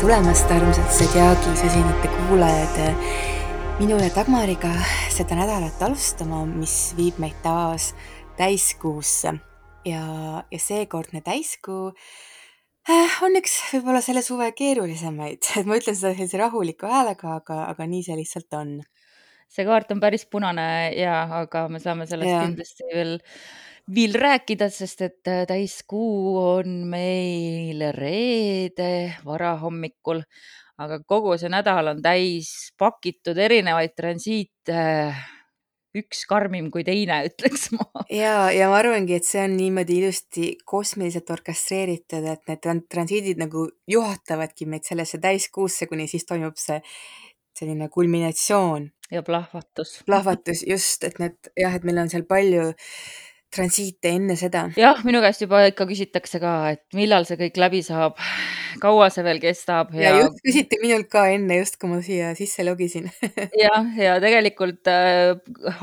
[0.00, 2.76] tulemast, armsad Zodiaagi süsinite kuulajad.
[3.80, 4.70] minu ja Dagmariga
[5.12, 7.90] seda nädalat alustama, mis viib meid taas
[8.38, 9.34] täiskuusse
[9.84, 10.04] ja,
[10.40, 11.90] ja seekordne täiskuu
[12.88, 17.62] äh, on üks võib-olla selle suve keerulisemaid, et ma ütlen seda sellise rahuliku häälega, aga,
[17.68, 18.78] aga nii see lihtsalt on.
[19.52, 22.46] see kaart on päris punane ja, aga me saame sellest Jaa.
[22.48, 23.18] kindlasti veel,
[23.94, 30.22] veel rääkida, sest et äh, täiskuu on meil reede varahommikul,
[30.80, 35.14] aga kogu see nädal on täis pakitud erinevaid transiite.
[35.90, 38.04] üks karmim kui teine, ütleks ma.
[38.14, 43.42] ja, ja ma arvangi, et see on niimoodi ilusti kosmiliselt orkestreeritud, et need tran- transiidid
[43.42, 46.78] nagu juhatavadki meid sellesse täiskuusse, kuni siis toimub see
[47.58, 50.02] selline kulminatsioon, ja plahvatus.
[50.06, 52.70] plahvatus just, et need jah, et meil on seal palju
[53.50, 54.66] transiite enne seda.
[54.78, 58.18] jah, minu käest juba ikka küsitakse ka, et millal see kõik läbi saab,
[58.82, 62.30] kaua see veel kestab ja ja just küsiti minult ka enne, just kui ma siia
[62.38, 63.08] sisse logisin.
[63.64, 65.34] Jah, ja tegelikult äh,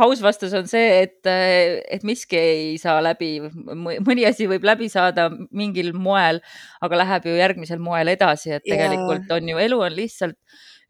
[0.04, 4.88] aus vastus on see, et äh,, et miski ei saa läbi, mõni asi võib läbi
[4.94, 6.42] saada mingil moel,
[6.84, 10.40] aga läheb ju järgmisel moel edasi, et tegelikult on ju, elu on lihtsalt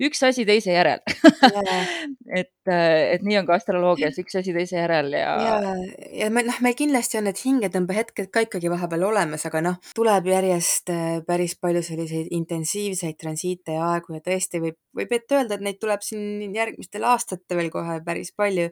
[0.02, 1.02] üks asi teise järel
[1.42, 1.78] Jaa.
[2.40, 5.74] et, äh, et nii on ka astroloogias, üks asi teise järel ja, ja,
[6.22, 10.30] ja me noh, meil kindlasti on need hingetõmbehetked ka ikkagi vahepeal olemas, aga noh, tuleb
[10.32, 15.58] järjest äh, päris palju selliseid intensiivseid transiite ja aegu ja tõesti võib, võib ette öelda,
[15.58, 18.70] et neid tuleb siin järgmistel aastatel veel kohe päris palju.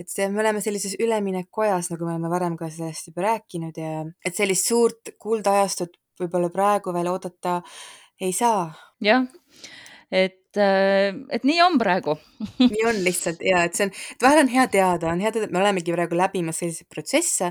[0.00, 4.04] et see, me oleme sellises üleminekuajas, nagu me oleme varem ka sellest juba rääkinud ja
[4.24, 7.60] et sellist suurt kuldajastut võib-olla praegu veel oodata
[8.20, 8.70] ei saa.
[9.00, 9.24] jah,
[10.12, 12.16] et, äh, et nii on praegu.
[12.60, 15.46] Nii on lihtsalt ja et see on, et vahel on hea teada, on hea teada,
[15.46, 17.50] et me olemegi praegu läbimas selliseid protsesse,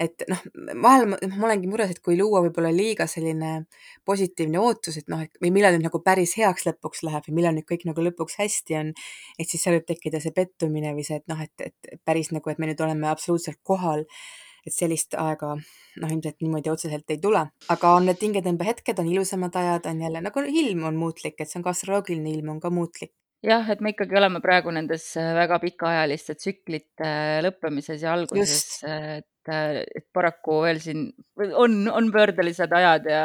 [0.00, 0.42] et noh,
[0.82, 3.52] vahel ma, noh, ma olengi mures, et kui luua võib-olla liiga selline
[4.08, 7.56] positiivne ootus, et noh, et või millal nüüd nagu päris heaks lõpuks läheb ja millal
[7.56, 8.94] nüüd kõik nagu lõpuks hästi on,
[9.38, 12.48] et siis seal võib tekkida see pettumine või see, et noh, et, et päris nagu,
[12.50, 14.06] et me nüüd oleme absoluutselt kohal,
[14.66, 19.56] et sellist aega noh, ilmselt niimoodi otseselt ei tule, aga on need hingetõmbehetked, on ilusamad
[19.62, 22.70] ajad, on jälle nagu ilm on muutlik, et see on ka astroloogiline ilm on ka
[22.74, 23.14] muutlik.
[23.46, 28.82] jah, et me ikkagi oleme praegu nendes äh, väga pikaajaliste tsüklite äh, lõppemises ja alguses,
[28.84, 31.06] et, äh, et paraku veel siin
[31.56, 33.22] on, on pöördelised ajad ja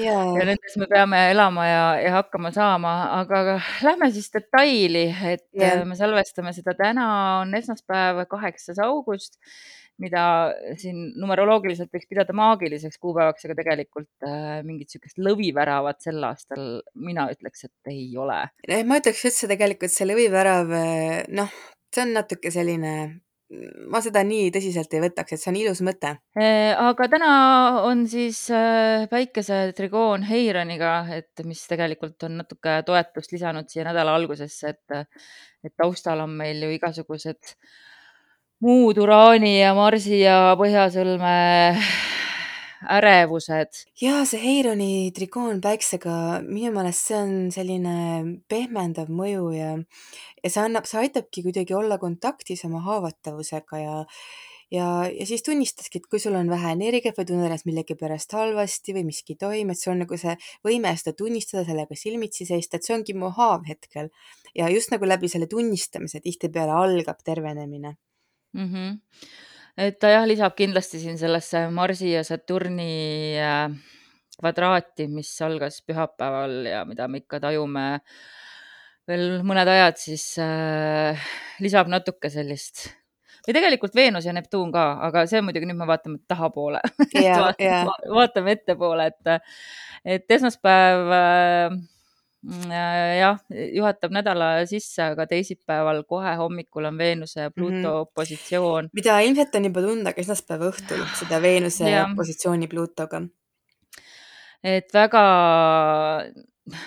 [0.00, 5.44] ja, ja nendes me peame elama ja, ja hakkama saama, aga lähme siis detaili, et
[5.60, 6.72] äh, me salvestame seda.
[6.78, 7.06] Täna
[7.42, 9.36] on esmaspäev, kaheksas august,
[10.02, 10.24] mida
[10.80, 17.28] siin numeroloogiliselt võiks pidada maagiliseks kuupäevaks, aga tegelikult äh, mingit niisugust lõviväravat sel aastal mina
[17.32, 18.44] ütleks, et ei ole.
[18.88, 21.52] Ma ütleks üldse tegelikult see lõvivärav, eh, noh,
[21.92, 22.94] see on natuke selline,
[23.92, 26.14] ma seda nii tõsiselt ei võtaks, et see on ilus mõte.
[26.38, 27.30] Eh, aga täna
[27.88, 34.16] on siis äh, päikese trigoon Heironiga, et mis tegelikult on natuke toetust lisanud siia nädala
[34.18, 35.16] algusesse, et,
[35.64, 37.56] et taustal on meil ju igasugused
[38.62, 41.30] muud Uraani ja Marsi ja Põhjasõlme
[42.96, 43.80] ärevused.
[43.98, 46.14] ja see Heironi trikoon päiksega,
[46.46, 47.96] minu meelest see on selline
[48.50, 49.72] pehmendav mõju ja,
[50.38, 53.96] ja see annab, see aitabki kuidagi olla kontaktis oma haavatavusega ja
[54.72, 58.94] ja, ja siis tunnistaski, et kui sul on vähe energiat või tunned ennast millegipärast halvasti
[58.94, 62.78] või miski ei toimi, et sul on nagu see võime seda tunnistada, sellega silmitsi seista,
[62.78, 64.14] et see ongi mu haav hetkel.
[64.54, 67.96] ja just nagu läbi selle tunnistamise tihtipeale algab tervenemine
[68.54, 69.00] -hmm.
[69.76, 73.70] et ta jah, lisab kindlasti siin sellesse Marsi ja Saturni äh,
[74.38, 78.00] kvadraati, mis algas pühapäeval ja mida me ikka tajume
[79.08, 81.18] veel mõned ajad, siis äh,
[81.62, 82.88] lisab natuke sellist.
[83.42, 86.82] Või tegelikult Veenus ja Neptuun ka, aga see muidugi nüüd me vaatame tahapoole.
[87.26, 89.56] Ja, vaatame, ja, vaatame ettepoole, et,
[90.16, 91.80] et esmaspäev äh,
[92.42, 93.38] jah,
[93.74, 98.12] juhatab nädala sisse, aga teisipäeval kohe hommikul on Veenuse ja Pluuto mm -hmm.
[98.14, 98.88] positsioon.
[98.92, 102.08] mida ilmselt on juba tunda ka esmaspäeva õhtul, seda Veenuse Ja.
[102.16, 103.22] positsiooni Pluutoga.
[104.64, 105.22] et väga,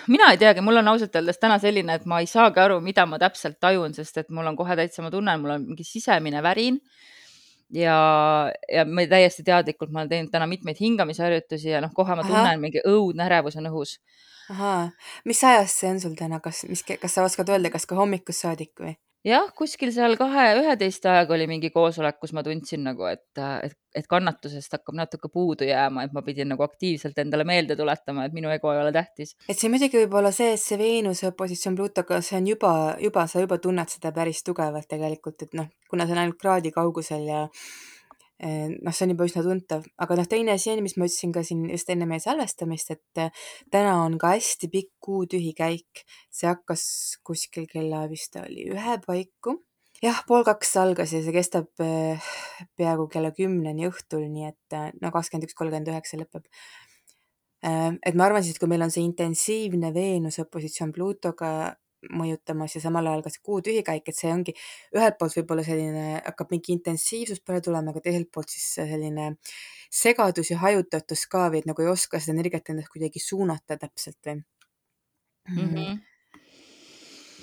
[0.06, 3.06] mina ei teagi, mul on ausalt öeldes täna selline, et ma ei saagi aru, mida
[3.06, 6.42] ma täpselt tajun, sest et mul on kohe täitsa, ma tunnen, mul on mingi sisemine
[6.42, 6.80] värin.
[7.74, 7.96] Ja,
[8.72, 12.62] ja ma täiesti teadlikult, ma olen teinud täna mitmeid hingamisharjutusi ja noh, kohe ma tunnen
[12.62, 13.98] mingi õudne ärevus on õhus.
[14.50, 14.90] ahaa,
[15.24, 18.46] mis ajast see on sul täna, kas, mis, kas sa oskad öelda, kas ka hommikust
[18.46, 18.94] saadik või?
[19.26, 23.24] Jah, kuskil seal kahe, üheteist ajaga oli mingi koosolek, kus ma tundsin nagu, et,
[23.66, 28.26] et, et kannatusest hakkab natuke puudu jääma, et ma pidin nagu aktiivselt endale meelde tuletama,
[28.26, 29.34] et minu ego ei ole tähtis.
[29.48, 33.26] et see muidugi võib olla see, et see Veenuse opositsioon Pluutoga, see on juba, juba,
[33.30, 37.26] sa juba tunned seda päris tugevalt tegelikult, et noh, kuna see on ainult kraadi kaugusel
[37.26, 37.44] ja
[38.38, 41.42] noh, see on juba üsna tuntav, aga noh, teine asi on, mis ma ütlesin ka
[41.46, 46.04] siin just enne meie salvestamist, et äh, täna on ka hästi pikk kuutühi käik.
[46.30, 46.84] see hakkas
[47.24, 49.56] kuskil kella vist oli ühe paiku.
[50.04, 52.28] jah, pool kaks algas ja see kestab äh,
[52.76, 56.44] peaaegu kella kümneni õhtul, nii et no kakskümmend üks, kolmkümmend üheksa lõpeb.
[57.64, 61.72] et ma arvan siis, et kui meil on see intensiivne Veenuse opositsioon Pluutoga
[62.12, 64.54] mõjutamas ja samal ajal ka see kuu tühikäik, et see ongi
[64.96, 69.30] ühelt poolt võib-olla selline, hakkab mingi intensiivsus peale tulema, aga teiselt poolt siis selline
[69.90, 74.20] segadus ja hajutatus ka või et nagu ei oska seda energiat endast kuidagi suunata täpselt
[74.26, 75.72] või mm.
[75.72, 76.15] -hmm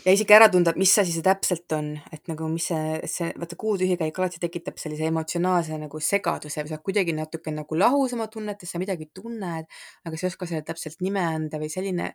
[0.04, 3.58] ja isegi ära tunda, mis asi see täpselt on, et nagu mis see, see vaata
[3.60, 8.28] kuu tühikäik alati tekitab sellise emotsionaalse nagu segaduse või sa kuidagi natuke nagu lahus oma
[8.32, 9.70] tunnetes, sa midagi tunned,
[10.04, 12.12] aga sa ei oska sellele täpselt nime anda või selline,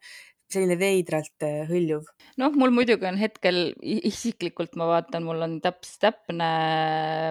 [0.53, 2.09] selline veidralt äh, hõljuv.
[2.41, 6.51] noh, mul muidugi on hetkel isiklikult, ma vaatan, mul on täps-, täpne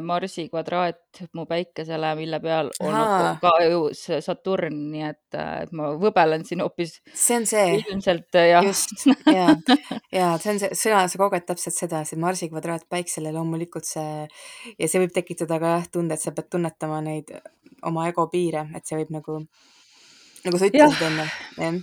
[0.05, 3.31] Marsi kvadraat mu päikesele, mille peal on Aha.
[3.41, 6.97] ka ju see Saturn, nii et, äh, et ma võbelen siin hoopis.
[7.13, 7.77] see on see.
[7.83, 8.65] ilmselt jah.
[8.65, 9.53] just, ja,
[10.13, 14.23] ja see on see, sina, sa koged täpselt seda, see Marsi kvadraat päiksele loomulikult see
[14.77, 17.35] ja see võib tekitada ka jah tunde, et sa pead tunnetama neid
[17.87, 19.43] oma ego piire, et see võib nagu,
[20.47, 21.29] nagu sa ütlesid enne,
[21.59, 21.79] jah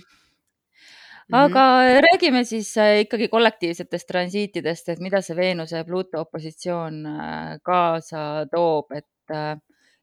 [1.33, 2.01] aga mm -hmm.
[2.01, 8.45] räägime siis äh, ikkagi kollektiivsetest transiitidest, et mida see Veenuse ja Pluuto opositsioon äh, kaasa
[8.51, 9.57] toob, et äh,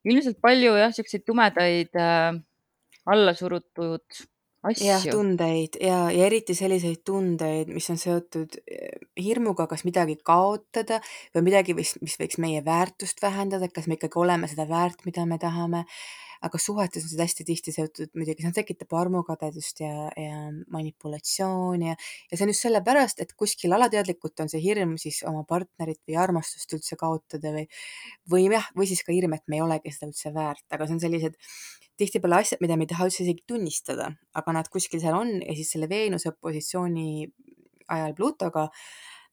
[0.04, 1.94] ilmselt palju jah, siukseid tumedaid
[3.06, 4.02] allasurutud
[4.62, 4.86] asju.
[4.86, 5.78] jah, tundeid.
[5.82, 8.58] Ja, ja eriti selliseid tundeid, mis on seotud
[9.20, 11.00] hirmuga, kas midagi kaotada
[11.34, 15.26] või midagi, mis, mis võiks meie väärtust vähendada, kas me ikkagi oleme seda väärt, mida
[15.28, 15.86] me tahame.
[16.42, 21.94] Aga suhetes on see hästi tihti seotud muidugi, see tekitab armukadedust ja, ja manipulatsiooni ja,
[21.94, 26.18] ja see on just sellepärast, et kuskil alateadlikult on see hirm siis oma partnerit või
[26.18, 27.68] armastust üldse kaotada või,
[28.34, 30.98] või jah, või siis ka hirm, et me ei olegi seda üldse väärt, aga see
[30.98, 31.38] on sellised
[32.02, 35.56] tihtipeale asjad, mida me ei taha üldse isegi tunnistada, aga nad kuskil seal on ja
[35.56, 37.08] siis selle Veenuse positsiooni
[37.92, 38.68] ajal Plutoga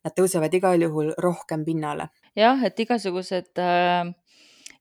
[0.05, 2.09] nad tõusevad igal juhul rohkem pinnale.
[2.37, 4.15] jah, et igasugused äh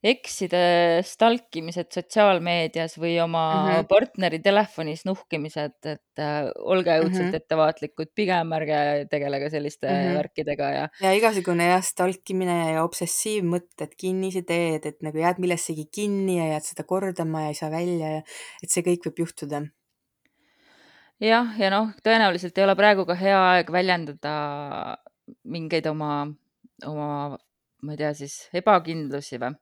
[0.03, 0.59] ekside
[1.03, 3.87] stalkimised sotsiaalmeedias või oma mm -hmm.
[3.89, 7.41] partneri telefonis nuhkimised, et äh, olge õudselt mm -hmm.
[7.41, 10.19] ettevaatlikud, pigem ärge tegelege selliste mm -hmm.
[10.21, 10.85] värkidega ja.
[11.01, 16.83] ja igasugune jah, stalkimine ja obsessiivmõtted, kinnisideed, et nagu jääd millessegi kinni ja jääd seda
[16.83, 18.23] kordama ja ei saa välja ja
[18.63, 19.65] et see kõik võib juhtuda
[21.19, 24.33] jah, ja noh, tõenäoliselt ei ole praegu ka hea aeg väljendada
[25.43, 26.27] mingeid oma,
[26.87, 27.37] oma,
[27.83, 29.55] ma ei tea siis, ebakindlusi või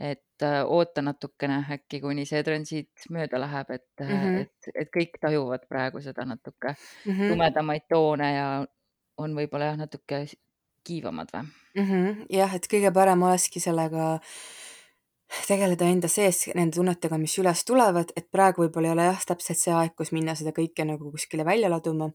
[0.00, 4.38] et äh, oota natukene äkki, kuni see transiit mööda läheb, et mm, -hmm.
[4.40, 7.28] et, et kõik tajuvad praegu seda natuke mm -hmm.
[7.32, 8.46] tumedamaid toone ja
[9.18, 10.24] on võib-olla jah, natuke
[10.84, 11.84] kiivamad või mm?
[11.84, 12.26] -hmm.
[12.30, 14.18] jah, et kõige parem olekski sellega
[15.46, 19.58] tegeleda enda sees nende tunnetega, mis üles tulevad, et praegu võib-olla ei ole jah, täpselt
[19.58, 22.10] see aeg, kus minna seda kõike nagu kuskile välja laduma,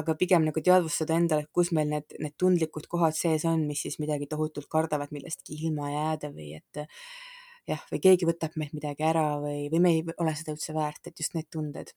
[0.00, 3.84] aga pigem nagu teadvustada endale, et kus meil need, need tundlikud kohad sees on, mis
[3.86, 6.82] siis midagi tohutult kardavad millestki ilma jääda või et
[7.70, 11.06] jah, või keegi võtab meilt midagi ära või, või me ei ole seda üldse väärt,
[11.08, 11.94] et just need tunded.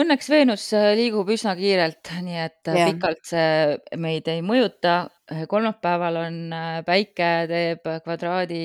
[0.00, 2.86] Õnneks Veenus äh, liigub üsna kiirelt, nii et yeah.
[2.86, 5.10] Äh, pikalt see meid ei mõjuta.
[5.48, 6.38] kolmapäeval on
[6.86, 8.62] päike teeb kvadraadi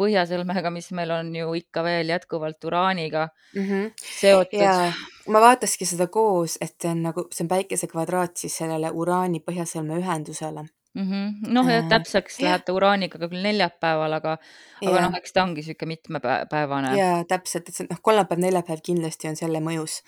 [0.00, 3.90] põhjasõlmega, mis meil on ju ikka veel jätkuvalt uraaniga mm -hmm.
[4.20, 4.92] seotud ja
[5.28, 9.42] ma vaataski seda koos, et see on nagu, see on päikese kvadraat siis sellele uraani
[9.46, 11.10] põhjasõlme ühendusele mm.
[11.10, 11.52] -hmm.
[11.52, 14.36] noh, ja täpseks läheb ta uraaniga küll neljapäeval, aga,
[14.82, 16.94] aga noh, eks ta ongi niisugune mitmepäevane.
[16.98, 20.00] ja täpselt, et see noh, kolmapäev, neljapäev kindlasti on selle mõjus.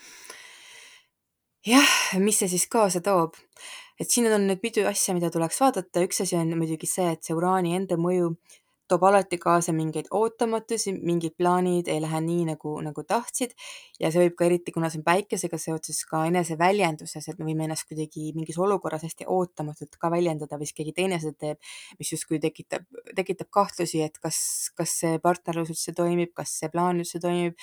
[1.67, 3.37] jah, mis see siis kaasa toob?
[3.99, 7.23] et siin on nüüd mitu asja, mida tuleks vaadata, üks asi on muidugi see, et
[7.23, 8.35] see uraani enda mõju
[8.89, 13.53] toob alati kaasa mingeid ootamatusi, mingid plaanid ei lähe nii, nagu, nagu tahtsid.
[14.01, 17.67] Ja see võib ka eriti, kuna see on päikesega seoses ka eneseväljenduses, et me võime
[17.67, 22.13] ennast kuidagi mingis olukorras hästi ootamatult ka väljendada või siis keegi teine seda teeb, mis
[22.15, 24.41] justkui tekitab, tekitab kahtlusi, et kas,
[24.77, 27.57] kas see partnerlus üldse toimib, kas see plaan üldse toimib,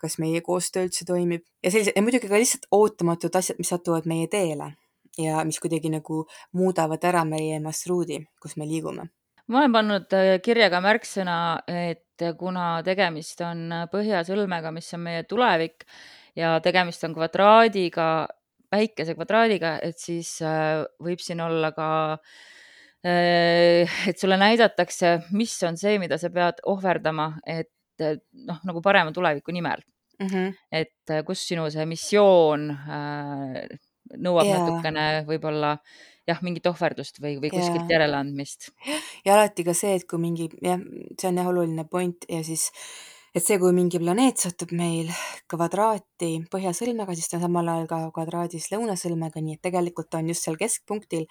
[0.00, 1.46] kas meie koostöö üldse toimib.
[1.64, 4.74] Ja sellised ja muidugi ka lihtsalt ootamatud asjad, mis satuvad meie teele
[5.18, 6.24] ja mis kuidagi nagu
[6.58, 9.12] muudavad ära meie marsruudi, kus me liigume
[9.50, 11.36] ma olen pannud äh, kirja ka märksõna,
[11.68, 15.84] et kuna tegemist on äh, põhjasõlmega, mis on meie tulevik
[16.38, 18.08] ja tegemist on kvadraadiga,
[18.72, 21.88] päikese kvadraadiga, et siis äh, võib siin olla ka,
[23.04, 29.52] et sulle näidatakse, mis on see, mida sa pead ohverdama, et noh, nagu parema tuleviku
[29.52, 29.82] nimel
[30.22, 30.26] mm.
[30.26, 30.54] -hmm.
[30.72, 32.64] et kus sinu see missioon
[34.16, 34.56] nõuab yeah.
[34.56, 35.74] natukene võib-olla
[36.28, 37.96] jah, mingit ohverdust või, või kuskilt Jaa.
[37.96, 38.70] järeleandmist.
[39.26, 40.80] ja alati ka see, et kui mingi jah,
[41.20, 42.70] see on jah oluline point ja siis,
[43.34, 45.12] et see, kui mingi planeet satub meil
[45.50, 50.32] kvadraati põhjasõlmega, siis ta on samal ajal ka kvadraadis lõunasõlmega, nii et tegelikult ta on
[50.32, 51.28] just seal keskpunktil,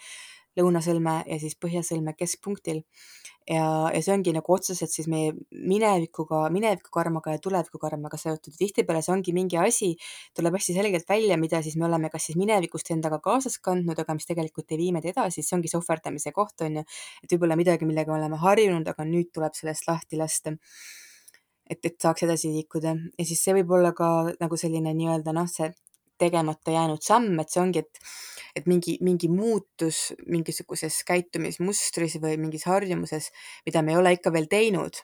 [0.59, 2.83] lõunasõlme ja siis põhjasõlme keskpunktil.
[3.49, 8.55] ja, ja see ongi nagu otseselt siis meie minevikuga, minevikukarmaga ja tulevikukarmaga seotud.
[8.57, 9.93] tihtipeale see ongi mingi asi,
[10.35, 14.15] tuleb hästi selgelt välja, mida siis me oleme kas siis minevikust endaga kaasas kandnud, aga
[14.15, 16.87] mis tegelikult ei vii meid edasi, see ongi see ohverdamise koht, on ju.
[17.23, 20.55] et võib-olla midagi, millega me oleme harjunud, aga nüüd tuleb sellest lahti lasta
[21.69, 25.47] et, et saaks edasi liikuda ja siis see võib olla ka nagu selline nii-öelda noh,
[25.49, 25.71] see
[26.19, 27.99] tegemata jäänud samm, et see ongi, et,
[28.55, 33.31] et mingi, mingi muutus mingisuguses käitumismustris või mingis harjumuses,
[33.65, 34.99] mida me ei ole ikka veel teinud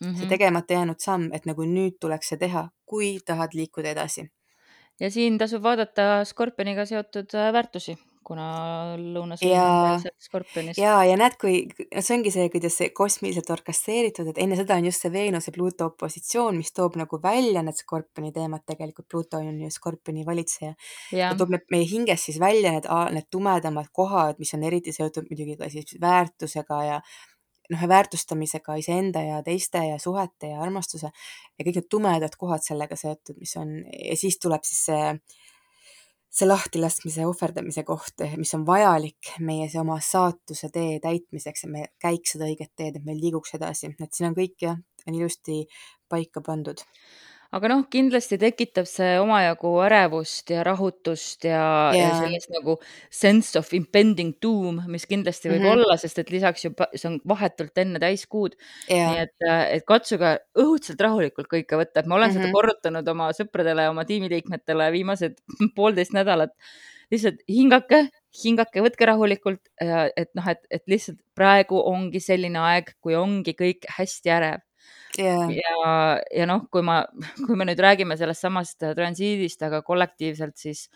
[0.00, 0.06] mm.
[0.06, 0.16] -hmm.
[0.16, 0.28] see Mhm.
[0.28, 4.30] tegemata jäänud samm, et nagu nüüd tuleks see teha, kui tahad liikuda edasi.
[5.00, 7.96] ja siin tasub vaadata skorpioniga seotud äh, väärtusi,
[8.26, 8.46] kuna
[9.40, 9.66] meil ja,
[10.02, 10.80] sealt skorpionist.
[10.80, 14.86] ja, ja näed, kui see ongi see, kuidas see kosmiliselt orkestreeritud, et enne seda on
[14.90, 19.64] just see Veenuse Pluuto opositsioon, mis toob nagu välja need skorpioni teemad, tegelikult Pluuto on
[19.64, 20.76] ju skorpioni valitseja.
[21.10, 25.28] ta toob need meie hingest siis välja need, need tumedamad kohad, mis on eriti seotud
[25.30, 27.02] muidugi ka siis väärtusega ja
[27.70, 32.98] noh, väärtustamisega iseenda ja teiste ja suhete ja armastuse ja kõik need tumedad kohad sellega
[32.98, 35.14] seotud, mis on ja siis tuleb siis see
[36.30, 41.86] see lahtilaskmise, ohverdamise koht, mis on vajalik meie see oma saatuse tee täitmiseks, et me
[42.02, 45.64] käiks seda õiget teed, et me liiguks edasi, et siin on kõik jah, on ilusti
[46.10, 46.82] paika pandud.
[47.52, 52.76] Aga noh, kindlasti tekitab see omajagu ärevust ja rahutust ja, ja ja sellist nagu
[53.10, 55.72] sense of impending doom, mis kindlasti võib Mhm.
[55.72, 58.54] olla, sest et lisaks ju see on vahetult enne täiskuud.
[59.10, 59.34] nii et,
[59.76, 62.52] et katsuge õudselt rahulikult kõike võtta, et ma olen seda Mhm.
[62.54, 65.36] korrutanud oma sõpradele oma tiimiliikmetele viimased
[65.76, 66.50] poolteist nädalat.
[67.10, 68.08] lihtsalt hingake,
[68.44, 69.58] hingake, võtke rahulikult,
[70.16, 74.60] et noh, et, et lihtsalt praegu ongi selline aeg, kui ongi kõik hästi ärev
[75.18, 77.02] ja ja, ja noh, kui ma,
[77.46, 80.88] kui me nüüd räägime sellest samast transiidist, aga kollektiivselt siis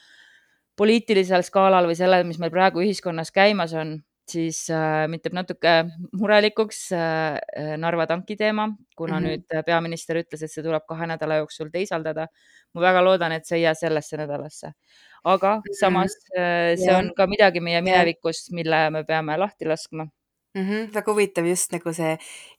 [0.79, 3.99] poliitilisel skaalal või sellel, mis meil praegu ühiskonnas käimas on,
[4.31, 5.73] siis äh, mind teeb natuke
[6.17, 9.45] murelikuks äh, Narva tanki teema, kuna mm -hmm.
[9.45, 12.29] nüüd peaminister ütles, et see tuleb kahe nädala jooksul teisaldada.
[12.75, 14.73] ma väga loodan, et see ei jää sellesse nädalasse.
[15.25, 16.99] aga samas äh, see Jah.
[16.99, 20.07] on ka midagi meie minevikust, mille me peame lahti laskma.
[20.55, 22.13] Mhm, väga huvitav just nagu see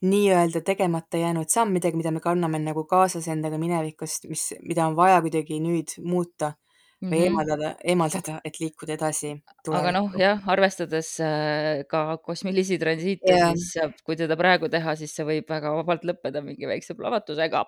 [0.04, 4.96] nii-öelda tegemata jäänud samm, midagi, mida me kanname nagu kaasas endaga minevikust, mis, mida on
[4.98, 6.52] vaja kuidagi nüüd muuta
[7.02, 7.24] või -hmm.
[7.24, 10.20] eemaldada, eemaldada, et liikuda edasi aga noh, tulevikku.
[10.20, 13.52] jah, arvestades äh, ka kosmilisi transiite, Jah.
[13.52, 17.64] siis äh, kui teda praegu teha, siis see võib väga vabalt lõppeda mingi väikse plahvatusega.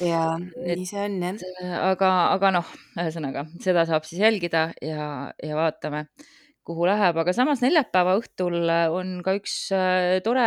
[0.00, 0.22] ja
[0.64, 1.40] et nii see on jah.
[1.62, 6.06] äh, aga, aga noh, ühesõnaga seda saab siis jälgida ja, ja vaatame,
[6.64, 10.46] kuhu läheb, aga samas neljapäeva õhtul äh, on ka üks äh, tore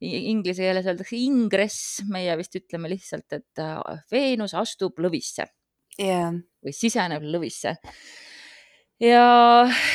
[0.00, 5.48] inglise keeles öeldakse ingress, meie vist ütleme lihtsalt, et äh, Veenus astub lõvisse.
[5.96, 6.28] Ja,
[6.60, 7.78] või siseneb lõvisse.
[9.00, 9.24] Ja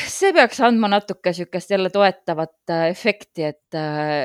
[0.08, 3.78] see peaks andma natuke niisugust jälle toetavat äh, efekti, et,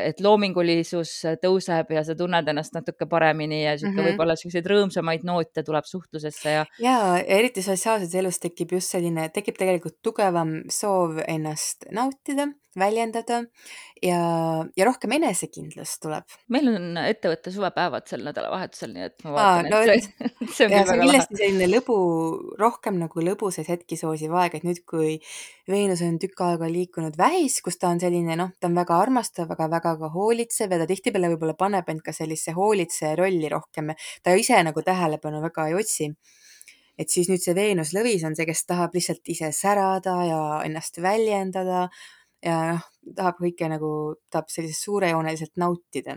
[0.04, 4.11] et loomingulisus tõuseb ja sa tunned ennast natuke paremini ja niisugune Mhm.
[4.11, 9.28] võib-olla niisuguseid rõõmsamaid noote tuleb suhtlusesse ja ja, ja eriti sotsiaalses elus tekib just selline,
[9.33, 13.42] tekib tegelikult tugevam soov ennast nautida, väljendada
[14.02, 14.21] ja,
[14.76, 16.37] ja rohkem enesekindlust tuleb.
[16.52, 20.68] meil on ettevõtte suvepäevad sel nädalavahetusel, nii et ma Aa, vaatan, no et see, see
[20.68, 21.00] on ja küll väga lahe.
[21.02, 21.99] kindlasti selline lõbu,
[22.61, 25.16] rohkem nagu lõbusaid hetki soosiv aeg, et nüüd, kui
[25.71, 29.50] Veenus on tükk aega liikunud vähis, kus ta on selline noh, ta on väga armastav,
[29.54, 33.95] aga väga ka hoolitsev ja ta tihtipeale võib-olla paneb end ka sellisesse hoolitseja rolli rohkem.
[34.23, 36.12] ta ise nagu tähelepanu väga ei otsi.
[36.97, 40.97] et siis nüüd see Veenus lõvis on see, kes tahab lihtsalt ise särada ja ennast
[41.02, 41.88] väljendada
[42.44, 43.90] ja noh, tahab kõike nagu,
[44.32, 46.16] tahab selliselt suurejooneliselt nautida.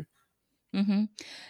[0.74, 0.82] mm.
[0.86, 1.08] -hmm.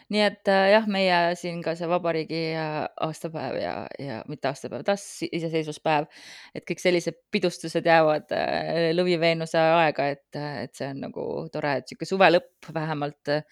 [0.10, 4.84] nii et äh, jah, meie siin ka see vabariigi äh, aastapäev ja, ja mitte aastapäev,
[4.88, 6.08] taas iseseisvuspäev,
[6.56, 11.86] et kõik sellised pidustused jäävad äh, lõviveenuse aega, et, et see on nagu tore, et
[11.90, 13.44] niisugune suve lõpp vähemalt äh,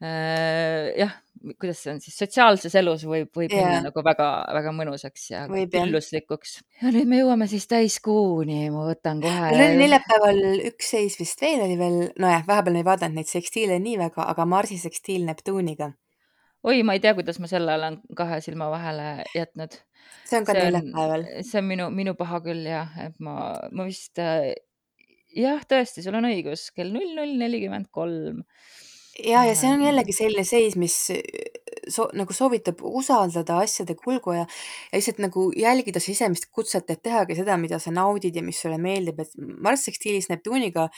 [0.00, 1.12] jah,
[1.60, 3.64] kuidas see on siis sotsiaalses elus võib, võib Jaa.
[3.66, 6.54] minna nagu väga-väga mõnusaks ja külluslikuks.
[6.80, 9.50] ja nüüd me jõuame siis täiskuuni, ma võtan kohe.
[9.52, 10.40] meil oli neljapäeval
[10.70, 14.48] üks seis vist veel oli veel, nojah, vahepeal ei vaadanud neid sekstiile nii väga, aga
[14.48, 15.92] Marsi sekstiil Neptuuniga.
[16.64, 19.76] oi, ma ei tea, kuidas ma selle olen kahe silma vahele jätnud.
[20.24, 21.28] see on ka neljapäeval.
[21.44, 23.36] see on minu, minu paha küll jah, et ma,
[23.68, 24.52] ma vist äh,
[25.36, 28.42] jah, tõesti, sul on õigus, kell null null nelikümmend kolm.
[29.24, 30.96] Ja, ja see on jällegi selline seis, mis
[31.90, 37.36] so nagu soovitab usaldada asjade kulgu ja ja lihtsalt nagu jälgida sisemist kutset, et tehagi
[37.38, 40.88] seda, mida sa naudid ja mis sulle meeldib, et Marss sekstiilis Neptuniga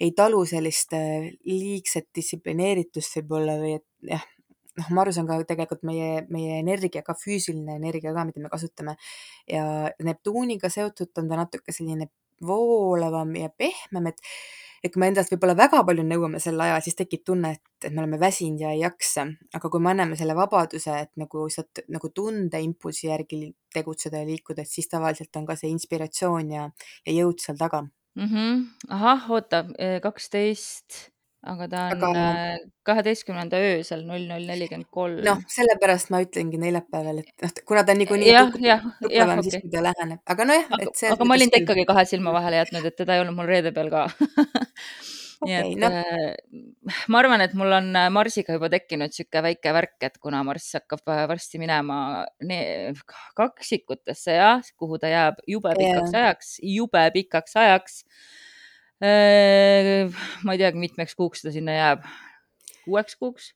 [0.00, 4.24] ei talu sellist äh, liigset distsiplineeritust võib-olla või et jah,
[4.78, 8.96] noh, Marus on ka tegelikult meie, meie energia, ka füüsiline energia ka, mida me kasutame.
[9.50, 12.08] Ja Neptuniga seotud on ta natuke selline
[12.46, 14.22] voolavam ja pehmem, et
[14.82, 17.92] et kui me endalt võib-olla väga palju nõuame sel ajal, siis tekib tunne, et, et
[17.92, 19.26] me oleme väsinud ja ei jaksa.
[19.54, 24.28] aga kui me anname selle vabaduse, et nagu sealt nagu tunde impulsi järgi tegutseda ja
[24.28, 26.68] liikuda, et siis tavaliselt on ka see inspiratsioon ja,
[27.06, 28.26] ja jõud seal taga mm.
[28.26, 28.66] -hmm.
[28.88, 29.64] ahah, oota,
[30.02, 31.10] kaksteist
[31.40, 35.44] aga ta on Aga äh, kaheteistkümnenda öösel null null nelikümmend noh, kolm.
[35.48, 39.84] sellepärast ma ütlengi neljapäeval, et noh, kuna ta niikuinii jah, jah, tugevam siis, kui ta
[39.86, 43.16] läheneb, aga nojah, aga, aga ma olin ta ikkagi kahe silma vahele jätnud, et teda
[43.16, 44.04] ei olnud mul reede peal ka
[45.46, 49.42] nii okei, et noh, äh, ma arvan, et mul on äh, Marsiga juba tekkinud sihuke
[49.44, 52.92] väike värk, et kuna Marss hakkab äh, varsti minema ne-
[53.38, 56.26] kaksikutesse ja kuhu ta jääb jube pikaks jaa.
[56.26, 58.02] ajaks, jube pikaks ajaks.
[59.00, 60.10] Äh,
[60.44, 62.04] ma ei teagi, mitmeks kuuks ta sinna jääb,
[62.84, 63.54] kuueks kuuks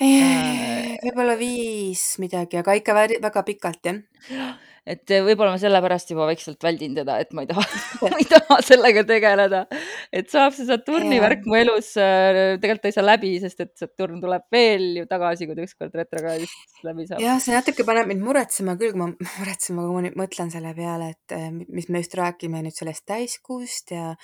[0.00, 4.54] Äh, võib-olla viis midagi, aga ikka väga pikalt jah.
[4.88, 7.64] et võib-olla ma sellepärast juba vaikselt väldin teda, et ma ei taha
[8.06, 9.60] ma ei taha sellega tegeleda,
[10.08, 11.26] et saab see Saturni Jaa.
[11.26, 15.04] värk mu elus, äh, tegelikult ta ei saa läbi, sest et Saturn tuleb veel ju
[15.10, 17.20] tagasi, kui ta ükskord retrokraadist läbi saab.
[17.26, 19.10] jah, see natuke paneb mind muretsema küll, kui ma
[19.42, 23.04] muretsema, kui ma nüüd mõtlen selle peale, et eh, mis me just räägime nüüd sellest
[23.04, 24.16] täiskuust ja ja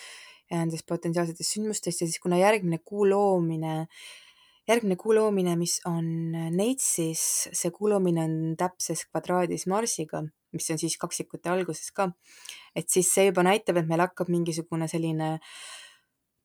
[0.53, 3.87] nendest potentsiaalsetest sündmustest ja siis kuna järgmine kuu loomine,
[4.69, 6.07] järgmine kuu loomine, mis on
[6.57, 7.23] Neitsis,
[7.53, 10.25] see kuu loomine on täpses kvadraadis Marsiga,
[10.57, 12.11] mis on siis kaksikute alguses ka,
[12.77, 15.37] et siis see juba näitab, et meil hakkab mingisugune selline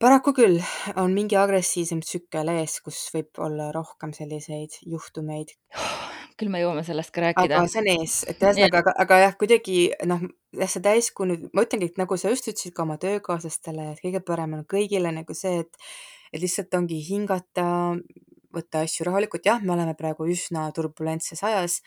[0.01, 0.57] paraku küll
[0.97, 5.53] on mingi agressiivsem tsükkel ees, kus võib olla rohkem selliseid juhtumeid,
[6.41, 7.59] küll me jõuame sellest ka rääkida.
[7.59, 9.77] aga see on ees, et ühesõnaga, aga, aga jah, kuidagi
[10.09, 10.23] noh,
[10.57, 14.01] jah, see täiskuu nüüd, ma ütlengi, et nagu sa just ütlesid ka oma töökaaslastele, et
[14.03, 15.91] kõige parem on kõigile nagu see, et,
[16.33, 17.67] et lihtsalt ongi hingata,
[18.51, 21.79] võtta asju rahulikult, jah, me oleme praegu üsna turbulentses ajas,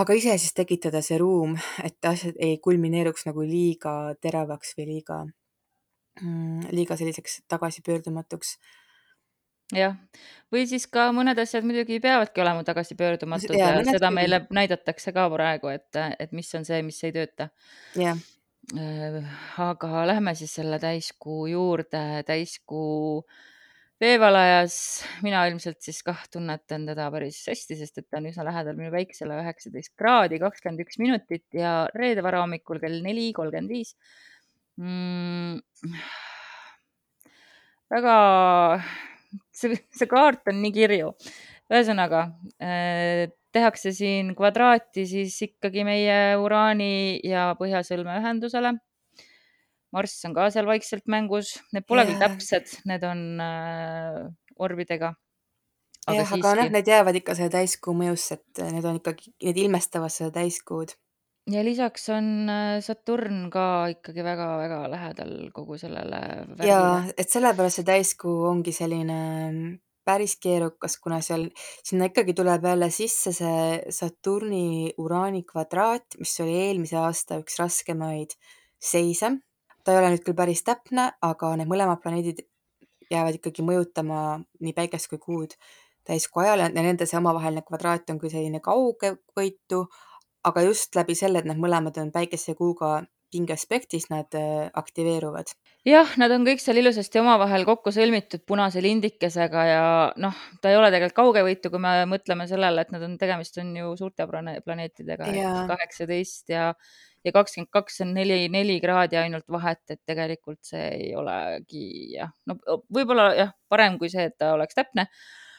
[0.00, 1.54] aga ise siis tekitada see ruum,
[1.86, 5.22] et asjad ei kulmineeruks nagu liiga teravaks või liiga
[6.20, 8.56] mm, liiga selliseks tagasipöördumatuks.
[9.72, 9.96] Jah,
[10.52, 15.26] või siis ka mõned asjad muidugi peavadki olema tagasipöördumatud ja mõned seda meile näidatakse ka
[15.32, 17.48] praegu, et, et mis on see, mis ei tööta.
[17.98, 18.18] jah,
[18.70, 19.24] Äh,
[19.60, 23.24] aga lähme siis selle täiskuu juurde, täiskuu
[24.00, 24.76] veevalajas.
[25.26, 28.92] mina ilmselt siis kah tunnetan teda päris hästi, sest et ta on üsna lähedal minu
[28.94, 33.96] päikesele, üheksateist kraadi, kakskümmend üks minutit ja reede varahommikul kell neli kolmkümmend viis.
[34.78, 35.58] Mm,
[37.92, 38.16] väga,
[39.54, 41.12] see, see kaart on nii kirju.
[41.72, 42.26] ühesõnaga
[42.60, 48.74] äh, tehakse siin kvadraati siis ikkagi meie Uraani ja Põhjasõlme ühendusele.
[49.92, 54.22] Marss on ka seal vaikselt mängus, need pole küll täpsed, need on äh,
[54.56, 55.12] orbidega.
[56.06, 59.60] aga jah, aga noh, need jäävad ikka selle täiskuu mõjusse, et need on ikkagi, need
[59.66, 60.96] ilmestavad seda täiskuud.
[61.50, 67.14] Ja lisaks on äh, Saturn ka ikkagi väga-väga lähedal kogu sellele ja värgile.
[67.18, 69.18] et sellepärast see täiskuu ongi selline
[69.50, 69.72] mm,
[70.06, 71.48] päris keerukas, kuna seal,
[71.86, 78.34] sinna ikkagi tuleb jälle sisse see Saturni-Uraani kvadraat, mis oli eelmise aasta üks raskemaid
[78.82, 79.36] seise.
[79.84, 82.44] ta ei ole nüüd küll päris täpne, aga need mõlemad planeedid
[83.10, 84.18] jäävad ikkagi mõjutama
[84.62, 85.56] nii päikest kui kuud
[86.06, 89.84] täiskuu ajal ja nende see omavaheline kvadraat on küll selline kaugvõitu,
[90.44, 93.02] aga just läbi selle, et nad mõlemad on päikese ja kuuga
[93.32, 95.54] pingeaspektis, nad äh, aktiveeruvad.
[95.88, 99.86] jah, nad on kõik seal ilusasti omavahel kokku sõlmitud punase lindikesega ja
[100.20, 103.72] noh, ta ei ole tegelikult kaugevõitu, kui me mõtleme sellele, et nad on, tegemist on
[103.76, 105.30] ju suurte plane- planeetidega,
[105.72, 106.72] kaheksateist ja
[107.22, 111.84] ja kakskümmend kaks on neli, neli kraadi ainult vahet, et tegelikult see ei olegi
[112.16, 112.58] jah, no
[112.92, 115.06] võib-olla jah, parem kui see, et ta oleks täpne.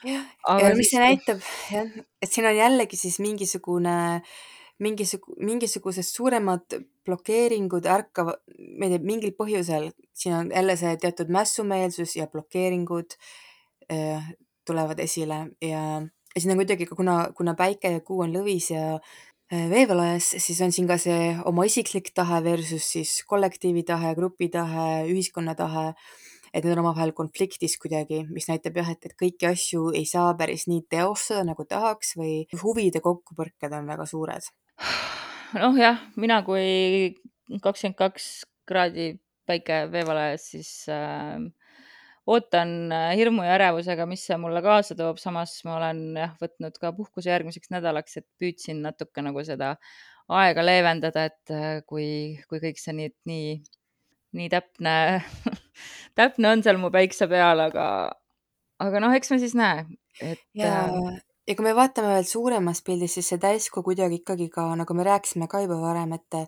[0.03, 0.25] jah,
[0.59, 1.39] ja mis see näitab,
[1.71, 3.95] jah, et siin on jällegi siis mingisugune,
[4.83, 8.35] mingisugu-, mingisugused suuremad blokeeringud ärkava,
[8.77, 13.17] ma ei tea, mingil põhjusel, siin on jälle see teatud mässumeelsus ja blokeeringud
[13.91, 14.33] äh,
[14.67, 18.71] tulevad esile ja, ja siin on kuidagi ka, kuna, kuna päike ja kuu on lõvis
[18.73, 24.15] ja äh, veevalajas, siis on siin ka see oma isiklik tahe versus siis kollektiivi tahe,
[24.19, 25.91] grupi tahe, ühiskonna tahe
[26.53, 30.35] et need on omavahel konfliktis kuidagi, mis näitab jah, et, et kõiki asju ei saa
[30.37, 34.51] päris nii teostada, nagu tahaks või huvide kokkupõrked on väga suured.
[35.61, 37.13] Noh jah, mina kui
[37.63, 38.29] kakskümmend kaks
[38.69, 39.13] kraadi
[39.47, 41.41] päike veevalajas, siis äh,
[42.29, 46.93] ootan hirmu ja ärevusega, mis see mulle kaasa toob, samas ma olen jah, võtnud ka
[46.95, 49.75] puhkuse järgmiseks nädalaks, et püüdsin natuke nagu seda
[50.31, 53.57] aega leevendada, et kui, kui kõik see nii, nii,
[54.39, 54.95] nii täpne
[56.19, 57.87] täpne on seal mu päikse peal, aga,
[58.83, 59.83] aga noh, eks me siis näe,
[60.21, 60.43] et.
[60.55, 60.87] ja,
[61.47, 65.05] ja kui me vaatame veel suuremas pildis, siis see täiskuu kuidagi ikkagi ka, nagu me
[65.07, 66.43] rääkisime ka juba varem, et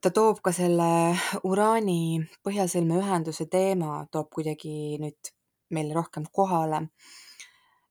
[0.00, 0.88] ta toob ka selle
[1.44, 5.32] uraani põhjasõlme ühenduse teema, toob kuidagi nüüd
[5.76, 6.86] meile rohkem kohale.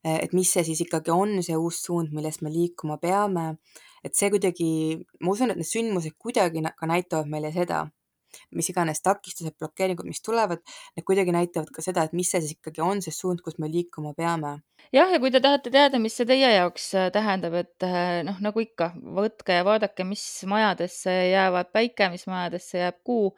[0.05, 3.57] et mis see siis ikkagi on, see uus suund, milles me liikuma peame.
[4.03, 7.87] et see kuidagi, ma usun, et need sündmused kuidagi ka näitavad meile seda,
[8.55, 10.61] mis iganes takistused, blokeeringud, mis tulevad,
[10.95, 13.69] need kuidagi näitavad ka seda, et mis see siis ikkagi on, see suund, kus me
[13.71, 14.57] liikuma peame.
[14.95, 18.41] jah, ja kui te tahate teada, mis see teie jaoks äh, tähendab, et äh, noh,
[18.43, 23.31] nagu ikka, võtke ja vaadake, mis majadesse jäävad päike, mis majadesse jääb kuu.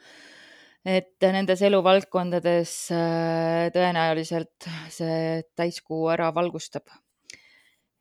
[0.87, 6.87] et nendes eluvaldkondades äh, tõenäoliselt see täiskuu ära valgustab.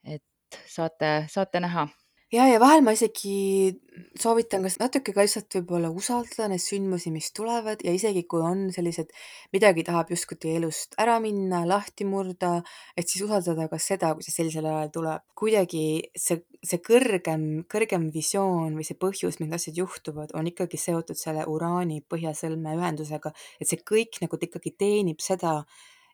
[0.05, 1.89] et saate, saate näha
[2.33, 3.77] ja, ja vahel ma isegi
[4.19, 8.67] soovitan kas natuke ka lihtsalt võib-olla usaldada neid sündmusi, mis tulevad ja isegi kui on
[8.75, 9.13] sellised,
[9.55, 12.57] midagi tahab justkui teie elust ära minna, lahti murda,
[12.99, 15.25] et siis usaldada ka seda, kui see sellisel ajal tuleb.
[15.39, 15.85] kuidagi
[16.19, 21.47] see, see kõrgem, kõrgem visioon või see põhjus, miks asjad juhtuvad, on ikkagi seotud selle
[21.47, 25.61] uraani põhjasõlme ühendusega, et see kõik nagu ikkagi teenib seda,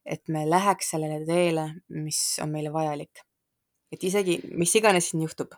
[0.04, 3.24] et me läheks sellele teele, mis on meile vajalik.
[3.92, 5.52] et isegi, mis iganes siin juhtub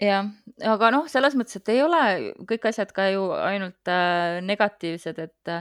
[0.00, 0.26] jah,
[0.72, 2.02] aga noh, selles mõttes, et ei ole
[2.48, 5.52] kõik asjad ka ju ainult äh, negatiivsed, et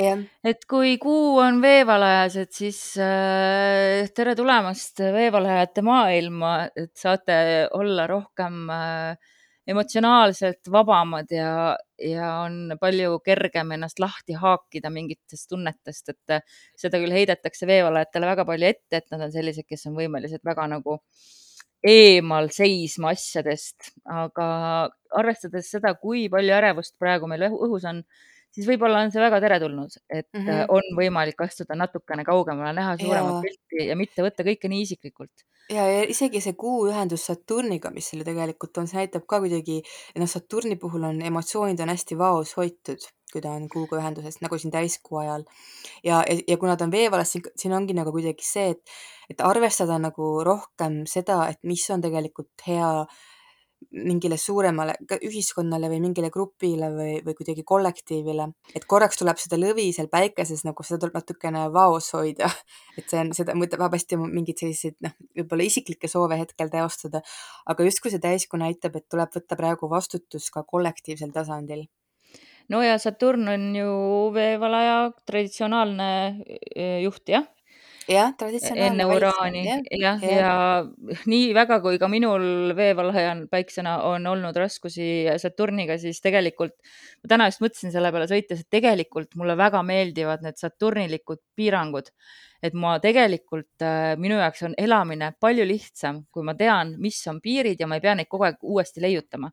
[0.00, 0.22] jah.
[0.44, 7.40] et kui kuu on veevalajas, et siis äh, tere tulemast veevalajate maailma, et saate
[7.76, 9.34] olla rohkem äh,
[9.70, 16.40] emotsionaalselt vabamad ja, ja on palju kergem ennast lahti haakida mingitest tunnetest, et
[16.80, 20.66] seda küll heidetakse veevalajatele väga palju ette, et nad on sellised, kes on võimelised väga
[20.72, 21.36] nagu äh,
[21.86, 24.48] eemal seisma asjadest, aga
[25.16, 28.02] arvestades seda, kui palju ärevust praegu meil õhus on,
[28.54, 30.72] siis võib-olla on see väga teretulnud, et mm -hmm.
[30.76, 35.46] on võimalik astuda natukene kaugemale, näha suuremat pilti ja mitte võtta kõike nii isiklikult.
[35.70, 39.40] ja, ja isegi see kuu ühendus Saturniga, mis seal ju tegelikult on, see näitab ka
[39.40, 39.82] kuidagi,
[40.18, 44.58] noh, Saturni puhul on emotsioonid on hästi vaos hoitud kui ta on kuuga ühenduses, nagu
[44.58, 45.44] siin täiskuu ajal.
[46.04, 48.94] ja, ja, ja kuna ta on veevalas, siin ongi nagu kuidagi see, et,
[49.30, 52.90] et arvestada nagu rohkem seda, et mis on tegelikult hea
[53.90, 54.94] mingile suuremale
[55.26, 60.64] ühiskonnale või mingile grupile või, või kuidagi kollektiivile, et korraks tuleb seda lõvi seal päikeses
[60.66, 62.50] nagu seda tuleb natukene vaos hoida,
[62.98, 67.22] et see on, seda tahab hästi mingeid selliseid noh, võib-olla isiklikke soove hetkel teostada,
[67.66, 71.86] aga justkui see täiskuu näitab, et tuleb võtta praegu vastutus ka kollektiivsel tasandil
[72.70, 73.94] no ja Saturn on ju
[74.34, 76.10] veevalaja traditsionaalne
[76.46, 77.48] eh, juht, jah?
[78.10, 78.88] Jah, traditsionaalne.
[78.90, 80.52] enne uraani, jah, ja, ja
[81.32, 85.08] nii väga, kui ka minul veevalaja päiksena on olnud raskusi
[85.40, 86.76] Saturniga, siis tegelikult
[87.22, 92.12] ma täna just mõtlesin selle peale sõites, et tegelikult mulle väga meeldivad need Saturnilikud piirangud
[92.60, 97.40] et ma tegelikult, äh, minu jaoks on elamine palju lihtsam, kui ma tean, mis on
[97.40, 99.50] piirid ja ma ei pea neid kogu aeg uuesti leiutama.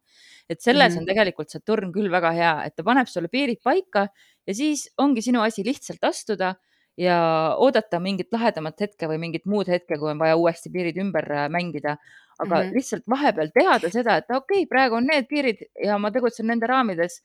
[0.50, 1.00] et selles mm -hmm.
[1.00, 4.08] on tegelikult Saturn küll väga hea, et ta paneb sulle piirid paika
[4.48, 6.56] ja siis ongi sinu asi lihtsalt astuda
[6.98, 7.18] ja
[7.58, 11.50] oodata mingit lahedamat hetke või mingit muud hetke, kui on vaja uuesti piirid ümber äh,
[11.50, 11.98] mängida.
[12.40, 12.74] aga mm -hmm.
[12.74, 16.68] lihtsalt vahepeal teada seda, et okei okay,, praegu on need piirid ja ma tegutsen nende
[16.68, 17.22] raamides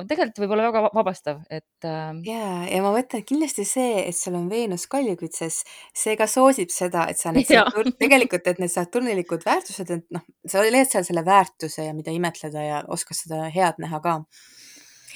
[0.00, 2.16] on tegelikult võib-olla väga vabastav, et äh....
[2.26, 5.60] ja, ja ma mõtlen kindlasti see, et sul on Veenus kaljukütses,
[5.94, 10.24] see ka soosib seda, et sa need Saturn, tegelikult, et need saturnilikud väärtused, et noh,
[10.50, 14.18] sa leiad seal selle väärtuse ja mida imetleda ja oskad seda head näha ka.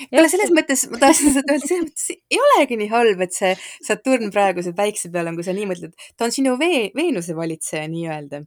[0.07, 3.53] Kuule, selles mõttes ma tahtsin seda öelda, selles mõttes ei olegi nii halb, et see
[3.87, 7.37] Saturn praegu see päikse peal on, kui sa nii mõtled, ta on sinu vee, Veenuse
[7.37, 8.45] valitseja nii-öelda.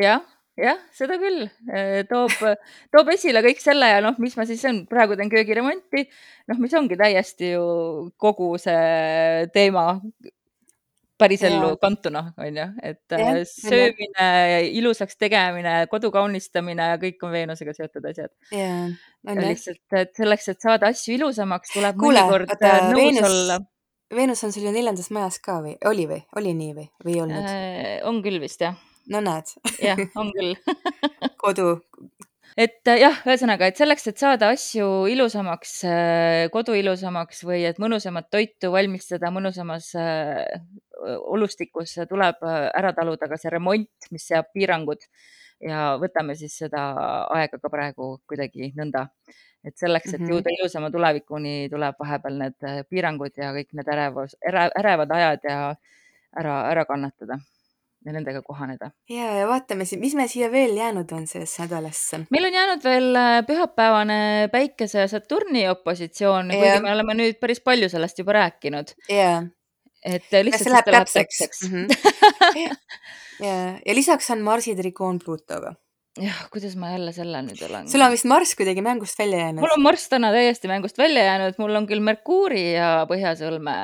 [0.00, 0.24] jah
[0.60, 1.48] jah, seda küll,
[2.10, 2.34] toob,
[2.94, 6.06] toob esile kõik selle ja noh, mis ma siis on, praegu teen köögiremonti,
[6.50, 7.64] noh, mis ongi täiesti ju
[8.20, 9.88] kogu see teema
[11.18, 14.28] pärisellu kantuna, on ju, et ja, söömine,
[14.74, 18.32] ilusaks tegemine, kodu kaunistamine, kõik on Veenusega seotud asjad.
[19.38, 22.56] lihtsalt, et selleks, et saada asju ilusamaks, tuleb Kuule, mõnikord
[22.90, 23.28] nõus Veenus...
[23.28, 23.60] olla
[24.14, 27.22] Veenus on sul ju neljandas majas ka või oli või, oli nii või, või ei
[27.24, 27.94] olnud äh,?
[28.06, 28.76] on küll vist jah
[29.10, 29.54] no näed.
[29.82, 30.54] jah, on küll
[31.40, 31.78] kodu.
[32.56, 37.80] Et äh, jah, ühesõnaga, et selleks, et saada asju ilusamaks, äh, kodu ilusamaks või et
[37.82, 40.60] mõnusamat toitu valmistada mõnusamas äh,
[41.34, 45.02] olustikus, tuleb ära taluda ka see remont, mis seab piirangud.
[45.64, 46.82] Ja võtame siis seda
[47.32, 49.06] aega ka praegu kuidagi nõnda,
[49.64, 50.30] et selleks, et Mhm.
[50.30, 55.58] jõuda ilusama tulevikuni, tuleb vahepeal need piirangud ja kõik need ärevus, ärevad ajad ja
[56.36, 57.38] ära, ära kannatada
[58.04, 58.90] ja nendega kohaneda.
[59.10, 62.24] ja, ja vaatame siis, mis meil siia veel jäänud on sellesse nädalasse.
[62.30, 67.88] meil on jäänud veel pühapäevane Päikese ja Saturni opositsioon, kuigi me oleme nüüd päris palju
[67.92, 68.96] sellest juba rääkinud.
[69.08, 69.44] jaa.
[70.04, 71.62] et lihtsalt see läheb täpseks.
[71.70, 71.86] mm.
[71.86, 72.76] -hmm.
[73.46, 75.74] ja, ja lisaks on Marsi trikoon Pluutoga
[76.20, 77.88] jah, kuidas ma jälle selle nüüd olen?
[77.90, 79.64] sul on vist Marss kuidagi mängust välja jäänud?
[79.64, 83.74] mul on Marss täna täiesti mängust välja jäänud, mul on küll Merkuuri ja Põhjasõlme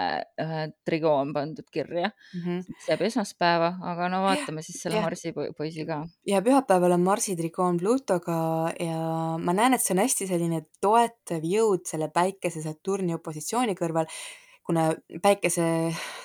[0.87, 2.45] trigoon pandud kirja mm.
[2.45, 2.61] -hmm.
[2.85, 5.07] see jääb esmaspäeva, aga no vaatame siis selle ja.
[5.09, 6.05] Marsi poisi ka.
[6.27, 8.39] ja pühapäeval on Marsi trikoon Pluutoga
[8.79, 9.01] ja
[9.39, 14.07] ma näen, et see on hästi selline toetav jõud selle päikese Saturni opositsiooni kõrval
[14.71, 15.65] kuna päikese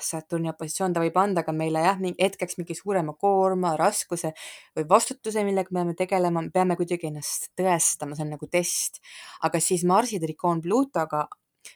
[0.05, 4.35] Saturni opositsioon, ta võib anda ka meile jah, hetkeks mingi suurema koorma, raskuse
[4.77, 9.01] või vastutuse, millega me peame tegelema, me peame kuidagi ennast tõestama, see on nagu test.
[9.41, 11.23] aga siis Marsi trikoon Pluutoga,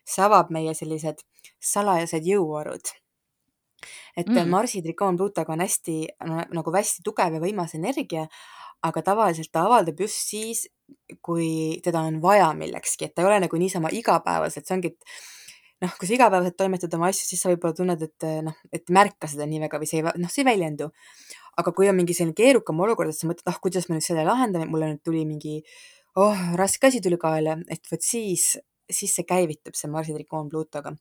[0.06, 1.24] see avab meie sellised
[1.72, 2.94] salajased jõuvarud.
[4.18, 4.54] et mm.
[4.54, 5.98] Marsi trikoon Pluutoga on hästi
[6.54, 8.28] nagu hästi tugev ja võimas energia,
[8.86, 10.68] aga tavaliselt ta avaldub just siis,
[11.26, 15.39] kui teda on vaja millekski, et ta ei ole nagu niisama igapäevaselt, see ongi, et
[15.84, 19.30] noh, kui sa igapäevaselt toimetad oma asju, siis sa võib-olla tunned, et noh, et märka
[19.32, 20.90] seda nii väga või see ei, noh, see ei väljendu.
[21.60, 24.24] aga kui on mingi selline keerukam olukord, et sa mõtled, ah, kuidas ma nüüd selle
[24.24, 25.58] lahendan, et mulle nüüd tuli mingi,
[26.16, 28.54] oh, raske asi tuli kaela, et vot siis,
[28.88, 30.94] siis see käivitub, see Marsi trikoon Pluutoga.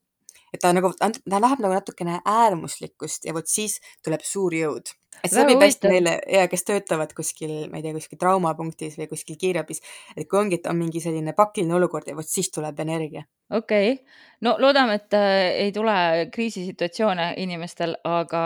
[0.53, 5.33] Et ta nagu, ta läheb nagu natukene äärmuslikkust ja vot siis tuleb suur jõud et
[5.33, 9.39] see sobib hästi neile ja kes töötavad kuskil, ma ei tea, kuskil traumapunktis või kuskil
[9.41, 9.83] kiirabis,
[10.17, 13.25] et kui ongi, et on mingi selline pakiline olukord ja vot siis tuleb energia.
[13.51, 15.97] okei okay., no loodame, et äh, ei tule
[16.35, 18.45] kriisisituatsioone inimestel, aga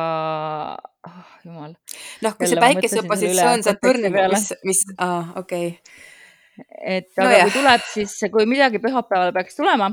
[1.08, 1.76] oh, jumal.
[2.22, 6.08] noh, kui Jälle see päikese positsioon Saturni, mis, mis ah,, okei okay
[6.84, 9.88] et aga no kui tuleb, siis kui midagi pühapäeval peaks tulema,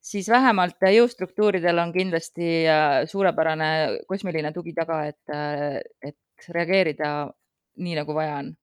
[0.00, 3.70] siis vähemalt jõustruktuuridel on kindlasti äh, suurepärane
[4.08, 7.12] kosmiline tugi taga, et, äh, et reageerida
[7.80, 8.54] nii, nagu vaja on.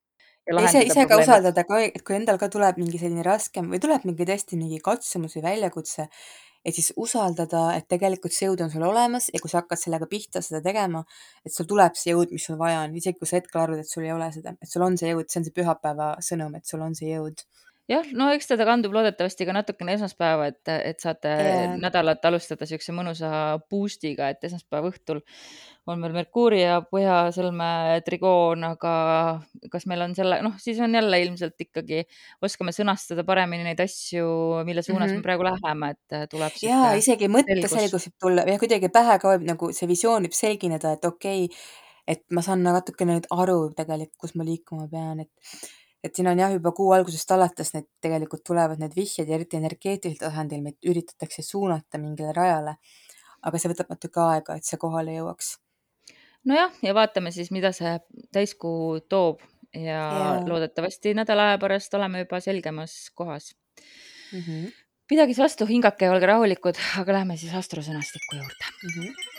[0.64, 4.06] ise, ise ka usaldada ka, et kui endal ka tuleb mingi selline raskem või tuleb
[4.08, 6.08] mingi tõesti mingi katsumus või väljakutse,
[6.66, 10.08] et siis usaldada, et tegelikult see jõud on sul olemas ja kui sa hakkad sellega
[10.10, 11.04] pihta seda tegema,
[11.46, 13.92] et sul tuleb see jõud, mis sul vaja on, isegi kui sa hetkel arvad, et
[13.92, 16.66] sul ei ole seda, et sul on see jõud, see on see pühapäeva sõnum, et
[16.66, 17.44] sul on see jõud
[17.88, 21.74] jah, no eks teda kandub loodetavasti ka natukene esmaspäeva, et, et saate yeah.
[21.80, 23.30] nädalat alustada niisuguse mõnusa
[23.70, 25.22] boost'iga, et esmaspäeva õhtul
[25.88, 27.70] on meil Merkuuri ja Põhjasõlme
[28.04, 28.92] trigoon, aga
[29.72, 32.02] kas meil on selle, noh, siis on jälle ilmselt ikkagi,
[32.44, 34.28] oskame sõnastada paremini neid asju,
[34.68, 35.22] mille suunas mm -hmm.
[35.22, 36.60] me praegu läheme, et tuleb.
[36.62, 40.92] ja isegi mõtteselgus võib tulla ja kuidagi pähe ka võib nagu see visioon võib selgineda,
[40.92, 41.56] et okei okay,,
[42.06, 45.32] et ma saan natukene nüüd aru tegelikult, kus ma liikuma pean, et
[46.04, 49.58] et siin on jah, juba kuu algusest alates need tegelikult tulevad need vihjed ja eriti
[49.58, 52.78] energeetilisel tasandil meid üritatakse suunata mingile rajale.
[53.42, 55.52] aga see võtab natuke aega, et see kohale jõuaks.
[56.50, 57.98] nojah, ja vaatame siis, mida see
[58.34, 59.42] täiskuu toob
[59.74, 60.34] ja, ja.
[60.46, 63.54] loodetavasti nädala aja pärast oleme juba selgemas kohas
[64.32, 64.40] mm.
[64.40, 64.72] -hmm.
[65.08, 68.90] pidage siis vastu, hingake ja olge rahulikud, aga lähme siis astrosõnastiku juurde mm.
[68.90, 69.37] -hmm.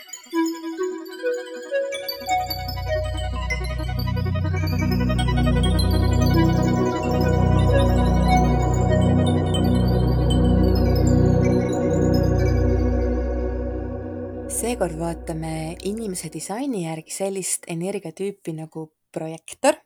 [14.80, 19.76] Seekord vaatame inimese disaini järgi sellist energiatüüpi nagu projektor.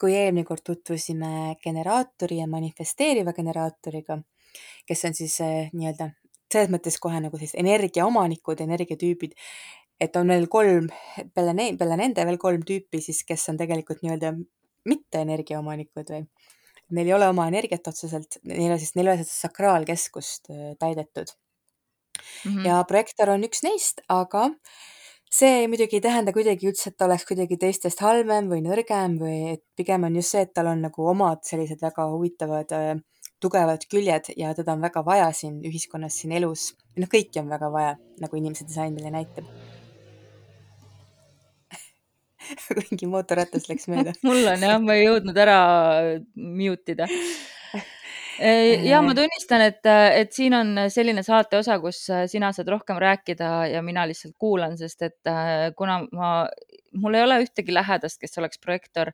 [0.00, 4.16] kui eelmine kord tutvusime generaatori ja manifesteeriva generaatoriga,
[4.88, 6.08] kes on siis äh, nii-öelda
[6.50, 9.38] selles mõttes kohe nagu siis energiaomanikud, energiatüübid,
[10.00, 10.90] et on veel kolm,
[11.30, 14.34] peale ne-, peale nende veel kolm tüüpi siis, kes on tegelikult nii-öelda
[14.90, 16.26] mitte energiaomanikud või
[16.90, 20.74] neil ei ole oma energiat otseselt, neil on siis, neil ei ole seda sakraalkeskust äh,
[20.82, 21.36] täidetud
[22.18, 22.50] mm.
[22.50, 22.66] -hmm.
[22.66, 24.50] ja projektor on üks neist, aga
[25.34, 29.54] see muidugi ei tähenda kuidagi üldse, et ta oleks kuidagi teistest halvem või nõrgem või
[29.54, 32.94] et pigem on just see, et tal on nagu omad sellised väga huvitavad äh,
[33.42, 36.72] tugevad küljed ja teda on väga vaja siin ühiskonnas, siin elus.
[36.96, 39.48] noh, kõiki on väga vaja, nagu inimese disain meile näitab
[42.78, 45.58] mingi mootorratas läks mööda mul on jah, ma ei jõudnud ära
[46.34, 47.08] mute ida
[48.90, 53.50] ja ma tunnistan, et, et siin on selline saate osa, kus sina saad rohkem rääkida
[53.72, 56.36] ja mina lihtsalt kuulan, sest et äh, kuna ma,
[57.00, 59.12] mul ei ole ühtegi lähedast, kes oleks projektor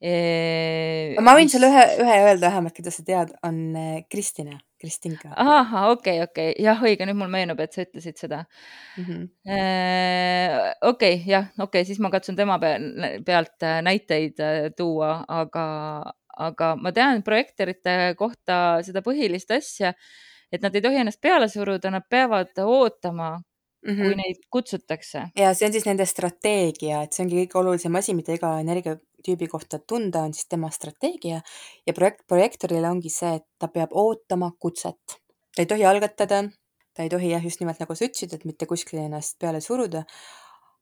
[0.00, 1.14] e,.
[1.20, 5.28] ma võin sulle ühe, ühe öelda vähemalt, keda sa tead, on äh, Kristina Kristinka.
[5.36, 8.38] ahah, okei, okei, jah, õige, nüüd mul meenub, et sa ütlesid seda
[8.96, 9.04] mm.
[9.04, 9.26] -hmm.
[10.88, 15.66] okei okay,, jah, okei okay,, siis ma katsun tema pealt äh, näiteid äh, tuua, aga,
[16.40, 19.92] aga ma tean projektorite kohta seda põhilist asja,
[20.50, 24.02] et nad ei tohi ennast peale suruda, nad peavad ootama mm, -hmm.
[24.02, 25.28] kui neid kutsutakse.
[25.36, 29.48] ja see on siis nende strateegia, et see ongi kõige olulisem asi, mida iga energiatüübi
[29.48, 31.40] kohta tunda, on siis tema strateegia
[31.86, 35.20] ja projekt, projektoril ongi see, et ta peab ootama kutset.
[35.56, 36.44] ta ei tohi algatada,
[36.94, 40.04] ta ei tohi jah, just nimelt nagu sa ütlesid, et mitte kuskile ennast peale suruda,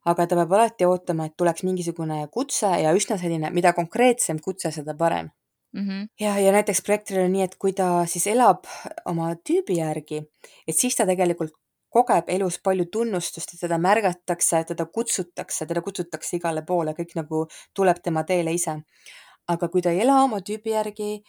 [0.05, 4.73] aga ta peab alati ootama, et tuleks mingisugune kutse ja üsna selline, mida konkreetsem kutse,
[4.73, 5.31] seda parem
[5.73, 5.87] mm.
[5.87, 6.09] -hmm.
[6.21, 8.67] ja, ja näiteks projektoril on nii, et kui ta siis elab
[9.05, 10.23] oma tüübi järgi,
[10.69, 11.53] et siis ta tegelikult
[11.89, 17.47] kogeb elus palju tunnustust, et teda märgatakse, teda kutsutakse, teda kutsutakse igale poole, kõik nagu
[17.75, 18.83] tuleb tema teele ise.
[19.49, 21.23] aga kui ta ei ela oma tüübi järgi,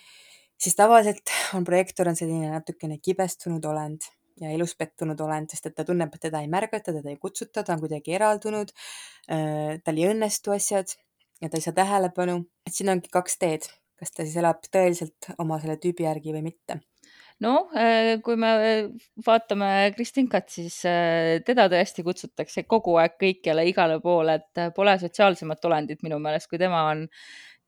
[0.59, 4.01] siis tavaliselt on projektor on selline natukene kibestunud olend
[4.41, 7.63] ja elus pettunud olend, sest et ta tunneb, et teda ei märgata, teda ei kutsuta,
[7.63, 8.73] ta on kuidagi eraldunud.
[9.83, 10.95] tal ei õnnestu asjad
[11.41, 13.67] ja ta ei saa tähelepanu, et siin ongi kaks teed,
[13.99, 16.79] kas ta siis elab tõeliselt oma selle tüübi järgi või mitte
[17.43, 17.69] noh,
[18.23, 18.79] kui me äh,
[19.25, 25.69] vaatame Kristinkat, siis äh, teda tõesti kutsutakse kogu aeg kõikjale, igale poole, et pole sotsiaalsemat
[25.69, 27.07] olendit minu meelest, kui tema on.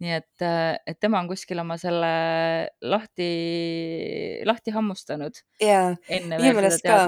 [0.01, 0.43] nii et,
[0.89, 2.07] et tema on kuskil oma selle
[2.89, 3.27] lahti,
[4.49, 5.43] lahti hammustanud.
[5.61, 7.03] ja, minu meelest ka,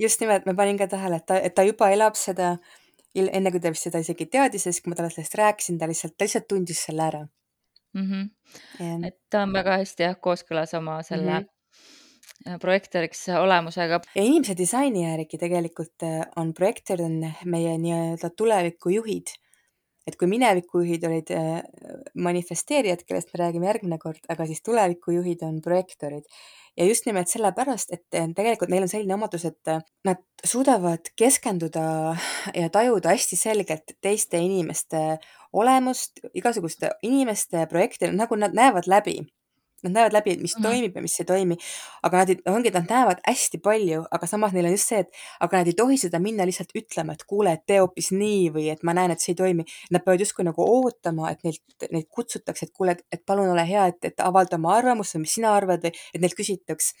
[0.00, 2.54] just nimelt, ma panin ka tähele, et ta, et ta juba elab seda,
[3.12, 5.90] enne kui ta vist seda isegi teadis ja siis, kui ma talle sellest rääkisin, ta
[5.90, 7.22] lihtsalt, ta lihtsalt tundis selle ära
[7.94, 9.04] -hmm.
[9.04, 11.60] et ta on väga hästi jah, kooskõlas oma selle mm -hmm
[12.48, 14.00] Äh, projektoriks olemusega.
[14.14, 19.34] ja inimese disaini järgi tegelikult äh, on projektorid on meie nii-öelda tulevikujuhid.
[20.10, 21.50] Et kui minevikujuhid olid äh,
[22.14, 26.26] manifesteerijad, kellest me räägime järgmine kord, aga siis tulevikujuhid on projektorid.
[26.78, 29.72] ja just nimelt sellepärast, et tegelikult neil on selline omadus, et
[30.06, 31.82] nad suudavad keskenduda
[32.54, 35.18] ja tajuda hästi selgelt teiste inimeste
[35.52, 39.18] olemust, igasuguste inimeste projekte, nagu nad näevad läbi
[39.82, 40.68] Nad näevad läbi, et mis mm -hmm.
[40.68, 41.56] toimib ja mis ei toimi.
[42.02, 45.10] aga nad ei, ongi, nad näevad hästi palju, aga samas neil on just see, et
[45.40, 48.70] aga nad ei tohi seda minna lihtsalt ütlema, et kuule, et tee hoopis nii või
[48.72, 49.64] et ma näen, et see ei toimi.
[49.90, 53.86] Nad peavad justkui nagu ootama, et neilt, neid kutsutakse, et kuule, et palun ole hea,
[53.86, 56.94] et, et avalda oma arvamust või mis sina arvad või et neilt küsitaks.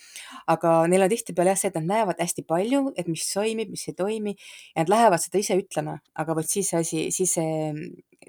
[0.46, 3.88] aga neil on tihtipeale jah see, et nad näevad hästi palju, et mis toimib, mis
[3.88, 7.50] ei toimi ja nad lähevad seda ise ütlema, aga vot siis see asi, siis see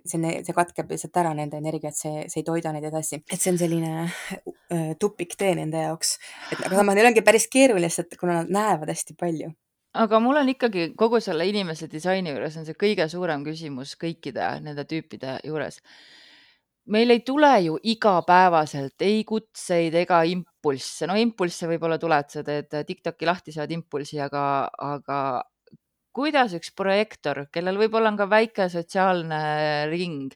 [0.06, 3.24] see, see katkeb lihtsalt ära nende energia, et see, see ei toida neid edasi.
[3.28, 6.18] et see on selline äh, tupiktee nende jaoks.
[6.52, 9.52] et aga samas neil ongi päris keeruline, sest kuna nad näevad hästi palju
[9.94, 14.48] aga mul on ikkagi kogu selle inimese disaini juures on see kõige suurem küsimus kõikide
[14.64, 15.82] nende tüüpide juures.
[16.92, 22.74] meil ei tule ju igapäevaselt ei kutseid ega impulsse, no impulsse võib-olla tuled, sa teed
[22.88, 25.20] Tiktoki lahti, saad impulsi, aga, aga
[26.16, 29.42] kuidas üks projektor, kellel võib-olla on ka väike sotsiaalne
[29.92, 30.34] ring,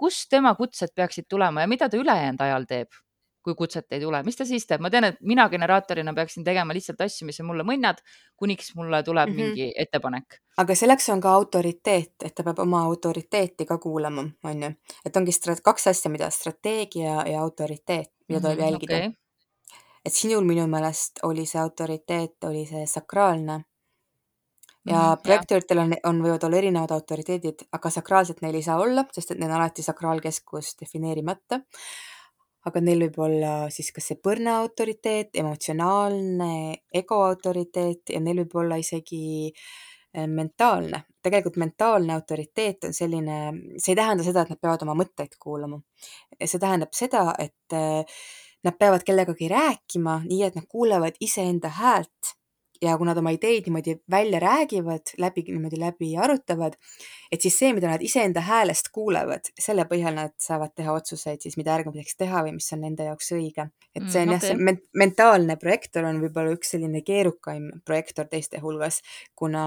[0.00, 2.96] kust tema kutsed peaksid tulema ja mida ta ülejäänud ajal teeb,
[3.44, 4.82] kui kutset ei tule, mis ta siis teeb?
[4.84, 8.00] ma tean, et mina generaatorina peaksin tegema lihtsalt asju, mis on mulle mõnnad,
[8.40, 9.54] kuniks mulle tuleb mm -hmm.
[9.56, 10.40] mingi ettepanek.
[10.58, 14.72] aga selleks on ka autoriteet, et ta peab oma autoriteeti ka kuulama, on ju,
[15.04, 19.12] et ongi kaks asja, mida strateegia ja autoriteet, mida tuleb mm -hmm, jälgida okay.
[20.04, 23.64] et sinul minu meelest oli see autoriteet, oli see sakraalne
[24.88, 29.04] ja mm, projektoritel on, on, võivad olla erinevad autoriteedid, aga sakraalselt neil ei saa olla,
[29.12, 31.60] sest et neil on alati sakraalkeskus defineerimata.
[32.68, 36.50] aga neil võib olla siis kas see põrna autoriteet, emotsionaalne
[36.92, 41.04] ego autoriteet ja neil võib olla isegi eh, mentaalne.
[41.22, 43.38] tegelikult mentaalne autoriteet on selline,
[43.76, 45.80] see ei tähenda seda, et nad peavad oma mõtteid kuulama.
[46.44, 48.04] see tähendab seda, et eh,
[48.64, 52.39] nad peavad kellegagi rääkima, nii et nad kuulevad iseenda häält
[52.82, 56.76] ja kui nad oma ideid niimoodi välja räägivad, läbi, niimoodi läbi arutavad,
[57.32, 61.58] et siis see, mida nad iseenda häälest kuulevad, selle põhjal nad saavad teha otsuseid siis,
[61.60, 63.68] mida järgmiseks teha või mis on nende jaoks õige.
[63.94, 64.54] et see on mm, okay.
[64.54, 69.02] jah, see mentaalne projektor on võib-olla üks selline keerukaim projektor teiste hulgas,
[69.34, 69.66] kuna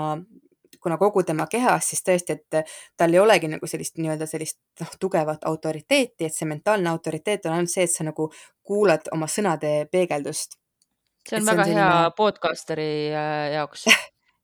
[0.83, 4.89] kuna kogu tema kehas siis tõesti, et tal ei olegi nagu sellist nii-öelda sellist noh,
[4.99, 8.27] tugevat autoriteeti, et see mentaalne autoriteet on ainult see, et sa nagu
[8.67, 10.57] kuulad oma sõnade peegeldust
[11.29, 12.17] see on väga on hea selline...
[12.17, 13.85] podcasteri äh, jaoks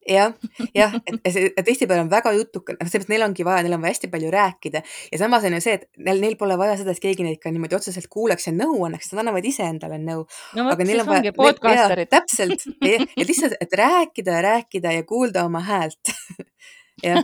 [0.10, 0.34] jah,
[0.74, 3.96] jah, et see tihtipeale on väga jutuka, noh, seepärast neil ongi vaja, neil on vaja
[3.96, 7.04] hästi palju rääkida ja samas on ju see, et neil, neil pole vaja seda, et
[7.04, 10.26] keegi neid ka niimoodi otseselt kuulaks ja nõu annaks, nad annavad ise endale nõu.
[10.58, 12.12] no vot, siis on ongi podcasterid.
[12.12, 16.16] täpselt, et lihtsalt, et rääkida ja rääkida ja kuulda oma häält
[17.06, 17.24] jah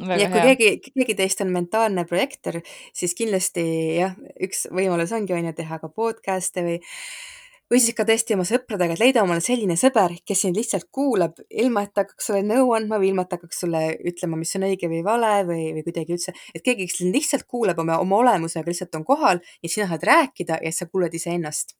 [0.00, 0.54] ja kui hea.
[0.54, 2.60] keegi, keegi teist on mentaalne projektor,
[2.96, 3.64] siis kindlasti
[3.98, 6.78] jah, üks võimalus ongi on ju teha ka podcast'e või
[7.70, 11.38] või siis ka tõesti oma sõpradega, et leida omale selline sõber, kes sind lihtsalt kuulab,
[11.50, 14.54] ilma et ta hakkaks sulle nõu andma või ilma et ta hakkaks sulle ütlema, mis
[14.58, 18.22] on õige või vale või, või kuidagi üldse, et keegi, kes lihtsalt kuulab oma, oma
[18.24, 21.76] olemusega, lihtsalt on kohal ja sina saad rääkida ja sa kuulad iseennast.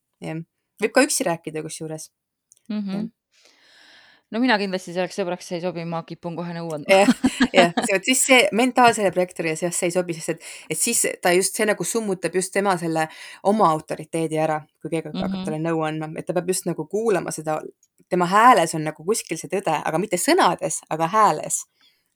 [0.80, 2.10] võib ka üksi rääkida kusjuures
[2.68, 2.78] mm.
[2.78, 3.08] -hmm
[4.30, 7.00] no mina kindlasti selleks sõbraks ei sobi, ma kipun kohe nõu andma.
[7.54, 11.34] jah, vot siis see mentaalsele projektorile jah, see ei sobi, sest et, et siis ta
[11.36, 13.08] just, see nagu summutab just tema selle
[13.50, 15.26] oma autoriteedi ära, kui keegi mm -hmm.
[15.26, 17.60] hakkab talle nõu andma, et ta peab just nagu kuulama seda,
[18.08, 21.64] tema hääles on nagu kuskil see tõde, aga mitte sõnades, aga hääles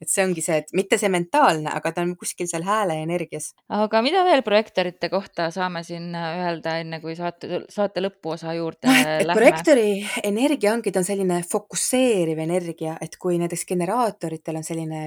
[0.05, 3.53] et see ongi see, et mitte see mentaalne, aga ta on kuskil seal hääle energias.
[3.73, 8.89] aga mida veel projektorite kohta saame siin äh, öelda, enne kui saate, saate lõpuosa juurde
[8.89, 9.41] no, et, et lähme?
[9.41, 9.89] projektori
[10.23, 15.05] energia ongi, ta on selline fokusseeriv energia, et kui näiteks generaatoritel on selline,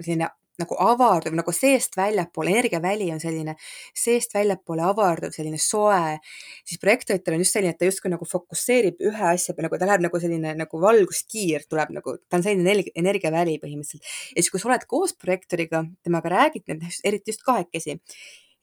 [0.00, 0.30] selline
[0.60, 3.56] nagu avarduv, nagu seest väljapoole, energiaväli on selline
[3.96, 6.18] seest väljapoole avarduv, selline soe,
[6.66, 9.90] siis projektoritel on just selline, et ta justkui nagu fokusseerib ühe asja peale, nagu ta
[9.90, 14.14] läheb nagu selline nagu valguskiir tuleb nagu, ta on selline energiaväli põhimõtteliselt.
[14.34, 16.74] ja siis, kui sa oled koos projektoriga, temaga räägid,
[17.04, 17.98] eriti just kahekesi,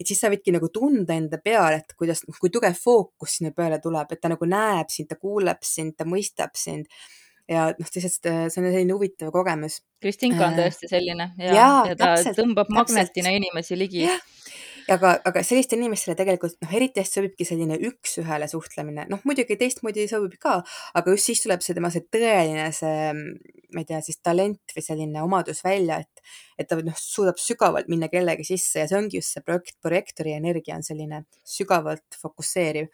[0.01, 3.77] et siis sa võidki nagu tunda enda peal, et kuidas, kui tugev fookus sinu peale
[3.83, 6.89] tuleb, et ta nagu näeb sind, ta kuuleb sind, ta mõistab sind
[7.51, 9.81] ja noh, lihtsalt äh, see on selline huvitav kogemus.
[10.01, 14.05] Kristinka on äh, tõesti selline ja, ja, ja ta täpselt, tõmbab magnetina inimesi ligi
[14.89, 20.07] aga, aga sellistele inimestele tegelikult noh, eriti hästi sobibki selline üks-ühele suhtlemine, noh muidugi teistmoodi
[20.09, 20.59] sobib ka,
[20.97, 23.11] aga just siis tuleb see tema see tõeline see,
[23.71, 26.23] ma ei tea, siis talent või selline omadus välja, et,
[26.59, 30.35] et ta noh, suudab sügavalt minna kellegi sisse ja see ongi just see projekt, projektori
[30.37, 32.89] energia on selline sügavalt fokusseeriv.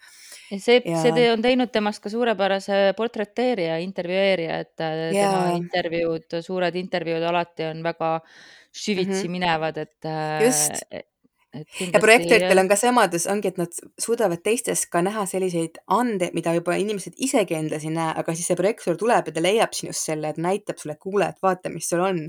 [0.50, 5.32] see ja..., see on teinud temast ka suurepärase portreteerija, intervjueerija, et äh, ja...
[5.32, 8.18] tema intervjuud, suured intervjuud alati on väga
[8.72, 9.30] süvitsi mm -hmm.
[9.30, 11.04] minevad, et äh,
[11.54, 15.80] just ja projektoritel on ka see omadus, ongi, et nad suudavad teistes ka näha selliseid
[15.94, 19.44] andeid, mida juba inimesed isegi endas ei näe, aga siis see projektor tuleb ja ta
[19.44, 22.26] leiab sinust selle, et näitab sulle, et kuule, et vaata, mis sul on.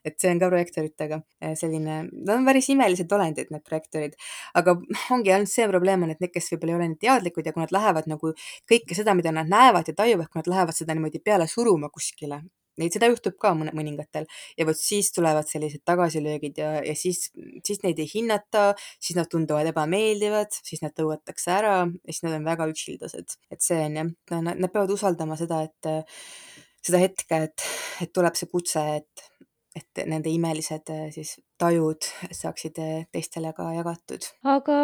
[0.00, 4.14] et see on ka projektoritega eh, selline, nad on päris imelised olendid, need projektorid,
[4.56, 4.72] aga
[5.12, 7.60] ongi ainult see probleem on, et need, kes võib-olla ei ole nii teadlikud ja kui
[7.60, 8.32] nad lähevad nagu
[8.70, 12.40] kõike seda, mida nad näevad ja tajuvad, kui nad lähevad seda niimoodi peale suruma kuskile,
[12.78, 17.26] Neid, seda juhtub ka mõne, mõningatel ja vot siis tulevad sellised tagasilöögid ja, ja siis,
[17.66, 18.70] siis neid ei hinnata,
[19.02, 23.36] siis nad tunduvad ebameeldivad, siis nad tõugatakse ära ja siis nad on väga üksildased.
[23.50, 25.90] et see on jah, nad, peavad usaldama seda, et
[26.86, 27.66] seda hetke, et,
[28.06, 29.26] et tuleb see kutse, et,
[29.76, 32.06] et nende imelised siis tajud
[32.36, 32.78] saaksid
[33.12, 34.30] teistele ka jagatud.
[34.56, 34.78] aga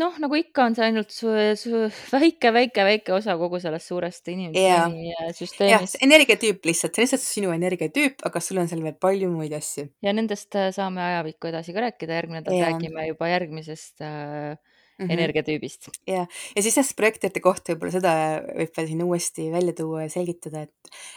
[0.00, 1.30] noh, nagu ikka on see ainult su,
[1.60, 5.60] su väike, väike, väike osa kogu sellest suurest inimsüsteemist.
[5.68, 9.52] jah, energiatüüp lihtsalt, see on lihtsalt sinu energiatüüp, aga sul on seal veel palju muid
[9.56, 9.88] asju.
[10.04, 12.70] ja nendest äh, saame ajapikku edasi ka rääkida, järgmine nädal ja.
[12.70, 14.56] räägime juba järgmisest äh,
[15.02, 15.12] mm -hmm.
[15.12, 15.88] energiatüübist.
[16.06, 16.26] ja,
[16.56, 18.14] ja siis jah, projektorite kohta võib-olla seda
[18.56, 20.74] võib veel siin uuesti välja tuua ja selgitada, et,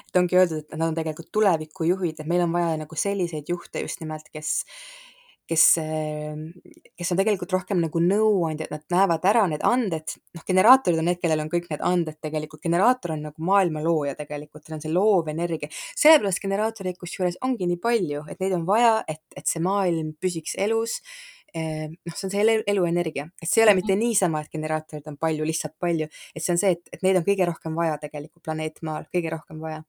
[0.08, 3.88] et ongi öeldud, et nad on tegelikult tulevikujuhid, et meil on vaja nagu selliseid juhte
[3.88, 4.64] just nimelt, kes
[5.50, 6.48] kes, ehm,
[6.98, 11.22] kes on tegelikult rohkem nagu nõuandjad, nad näevad ära need anded, noh, generaatorid on need,
[11.22, 14.94] kellel on kõik need anded tegelikult, generaator on nagu maailma looja tegelikult, tal on see
[14.94, 15.70] loov energia.
[15.96, 20.58] sellepärast generaatoreid kusjuures ongi nii palju, et neid on vaja, et, et see maailm püsiks
[20.58, 21.02] elus
[21.56, 24.02] noh, see on see elu, eluenergia, et see ei ole mitte mhm.
[24.04, 27.26] niisama, et generaatoreid on palju, lihtsalt palju, et see on see, et, et neid on
[27.28, 29.84] kõige rohkem vaja tegelikult planeet Maal, kõige rohkem vaja.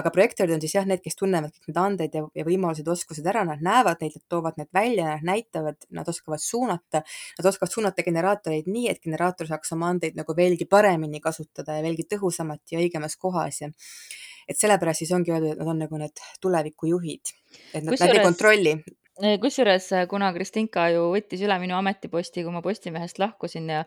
[0.00, 3.26] aga projektorid on siis jah, need, kes tunnevad kõik need andeid ja, ja võimalused, oskused
[3.28, 7.02] ära, nad näevad neid, nad toovad need välja, nad näitavad, nad oskavad suunata,
[7.40, 11.84] nad oskavad suunata generaatoreid nii, et generaator saaks oma andeid nagu veelgi paremini kasutada ja
[11.84, 13.72] veelgi tõhusamalt ja õigemas kohas ja
[14.48, 17.34] et sellepärast siis ongi öeldud, et nad on nagu need tulevikujuhid,
[17.74, 18.78] et nad, nad ei kontrolli
[19.18, 23.80] kusjuures, äh, kuna Kristinka ju võttis üle minu ametiposti, kui ma Postimehest lahkusin ja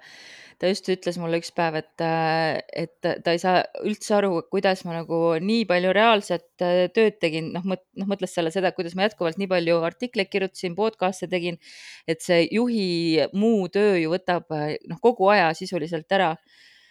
[0.60, 4.84] ta just ütles mulle üks päev, et, äh, et ta ei saa üldse aru, kuidas
[4.86, 9.08] ma nagu nii palju reaalset äh, tööd tegin, noh, noh, mõtles selle seda, kuidas ma
[9.08, 11.62] jätkuvalt nii palju artikleid kirjutasin, podcast'e tegin,
[12.08, 16.36] et see juhi muu töö ju võtab noh, kogu aja sisuliselt ära.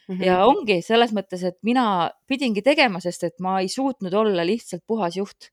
[0.09, 0.27] Mm -hmm.
[0.27, 4.83] ja ongi selles mõttes, et mina pidingi tegema, sest et ma ei suutnud olla lihtsalt
[4.87, 5.53] puhas juht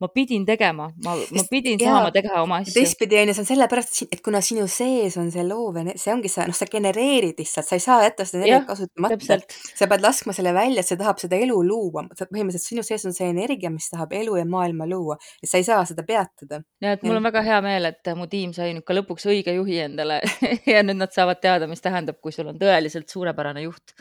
[0.00, 2.74] ma pidin tegema, ma, ma pidin ja, saama teha oma asju.
[2.76, 6.28] teistpidi on ju, see on sellepärast, et kuna sinu sees on see loov, see ongi
[6.28, 9.38] see, noh, sa genereerid lihtsalt, sa ei saa jätta seda energiat kasutamata.
[9.80, 13.16] sa pead laskma selle välja, et see tahab seda elu luua, põhimõtteliselt sinu sees on
[13.16, 16.60] see energia, mis tahab elu ja maailma luua ja sa ei saa seda peatada.
[16.84, 19.56] ja et mul on väga hea meel, et mu tiim sai nüüd ka lõpuks õige
[19.56, 20.20] juhi endale
[20.74, 23.96] ja nüüd nad saavad teada, mis tähendab, kui sul on tõeliselt suurepärane juht,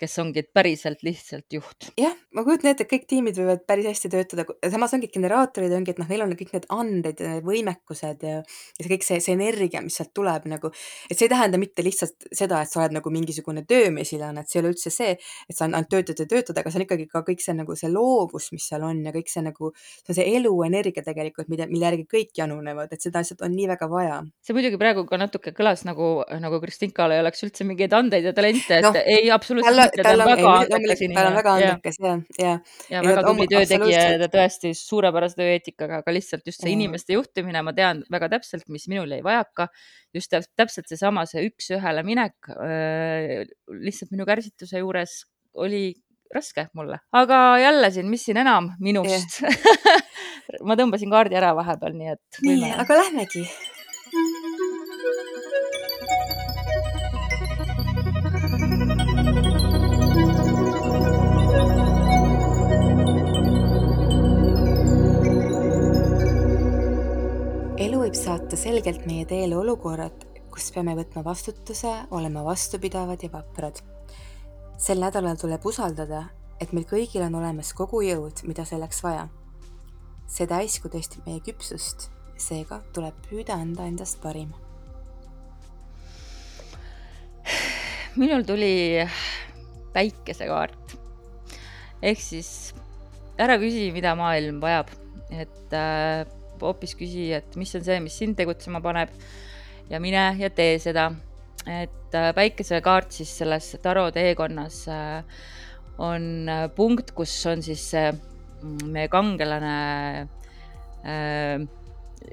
[0.00, 1.92] kes ongi päriselt lihtsalt juht.
[2.00, 5.72] jah, ma kujutan ette, et kõik tiimid võivad päris hästi töötada, samas ongi generaal generaatorid
[5.76, 9.06] ongi, et noh, neil on kõik need anded ja need võimekused ja, ja see kõik
[9.06, 10.70] see, see energia, mis sealt tuleb nagu,
[11.10, 14.60] et see ei tähenda mitte lihtsalt seda, et sa oled nagu mingisugune töömesilane, et see
[14.60, 17.22] ei ole üldse see, et sa ainult töötad ja töötad, aga see on ikkagi ka
[17.26, 20.28] kõik see nagu see loovus, mis seal on ja kõik see nagu, see on see
[20.38, 24.20] eluenergia tegelikult, mida, mille järgi kõik janunevad, et seda lihtsalt on nii väga vaja.
[24.44, 26.10] see muidugi praegu ka natuke kõlas nagu,
[26.42, 30.14] nagu Kristinkal ei oleks üldse mingeid andeid ja talente, et no, ei, absoluutselt mitte, ta
[30.14, 31.22] on väga andekas inimene.
[31.22, 32.54] ta on väga andekas ja, ja.
[32.90, 37.62] ja väga tubli töötegija ja ta tõesti suurepärase tööeetikaga, aga lihtsalt just see inimeste juhtimine,
[37.66, 39.68] ma tean väga täpselt, mis minul jäi vajaka.
[40.14, 42.50] just täpselt seesama, see üks-ühele minek
[43.68, 45.24] lihtsalt minu kärsituse juures
[45.56, 45.94] oli
[46.34, 50.02] raske mulle, aga jälle siin, mis siin enam minust yeah.
[50.66, 52.40] ma tõmbasin kaardi ära vahepeal, nii et.
[52.42, 53.46] nii, aga lähmegi
[67.86, 73.78] elu võib saata selgelt meie teele olukorrad, kus peame võtma vastutuse, olema vastupidavad ja vaprad.
[74.78, 76.24] sel nädalal tuleb usaldada,
[76.60, 79.28] et meil kõigil on olemas kogu jõud, mida selleks vaja.
[80.26, 84.50] see täisku testib meie küpsust, seega tuleb püüda anda endast parim.
[88.16, 89.06] minul tuli
[89.92, 90.96] päikesekaart
[92.02, 92.74] ehk siis
[93.38, 94.90] ära küsi, mida maailm vajab,
[95.30, 96.26] et äh,
[96.62, 99.12] hoopis küsi, et mis on see, mis sind tegutsema paneb
[99.90, 101.10] ja mine ja tee seda.
[101.66, 105.24] et äh, päikesekaart siis selles taro teekonnas äh,
[105.98, 110.28] on äh, punkt, kus on siis mm, meie kangelane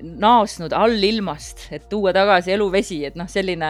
[0.04, 3.70] naasnud allilmast, et tuua tagasi eluvesi, et noh, selline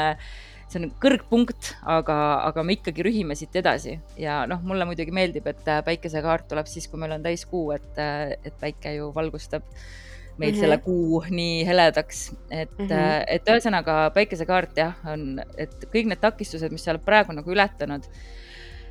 [0.71, 5.47] see on kõrgpunkt, aga, aga me ikkagi rühime siit edasi ja noh, mulle muidugi meeldib,
[5.51, 9.91] et päikesekaart tuleb siis, kui meil on täiskuu, et, et päike ju valgustab äh,
[10.37, 10.59] meil mm -hmm.
[10.59, 13.23] selle kuu nii heledaks, et mm, -hmm.
[13.27, 18.07] et ühesõnaga päikesekaart jah, on, et kõik need takistused, mis sa oled praegu nagu ületanud.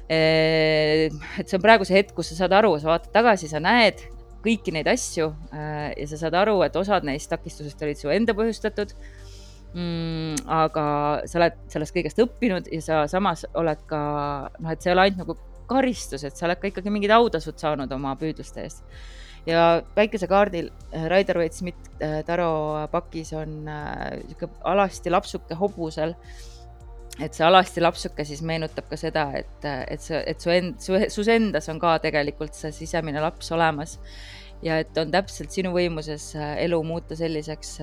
[0.08, 3.60] Eh, et see on praegu see hetk, kus sa saad aru, sa vaatad tagasi, sa
[3.60, 4.02] näed
[4.42, 8.34] kõiki neid asju eh, ja sa saad aru, et osad neist takistusest olid su enda
[8.34, 8.94] põhjustatud
[9.74, 10.42] mm,.
[10.46, 10.84] aga
[11.30, 14.02] sa oled sellest kõigest õppinud ja sa samas oled ka
[14.58, 15.38] noh, et see ei ole ainult nagu
[15.70, 18.82] karistus, et sa oled ka ikkagi mingid autasud saanud oma püüdluste eest
[19.46, 26.14] ja päikesekaardil äh, Raider Waite Smith äh, Taro pakis on niisugune äh, alasti lapsuke hobusel.
[27.20, 30.96] et see alasti lapsuke siis meenutab ka seda, et, et see, et su end-, su,
[31.12, 33.98] sus endas on ka tegelikult see sisemine laps olemas
[34.64, 37.74] ja et on täpselt sinu võimuses elu muuta selliseks,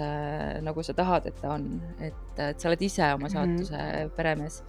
[0.66, 1.68] nagu sa tahad, et ta on,
[2.02, 3.36] et, et sa oled ise oma mhm.
[3.36, 4.16] saatuse mm -hmm.
[4.18, 4.64] peremees.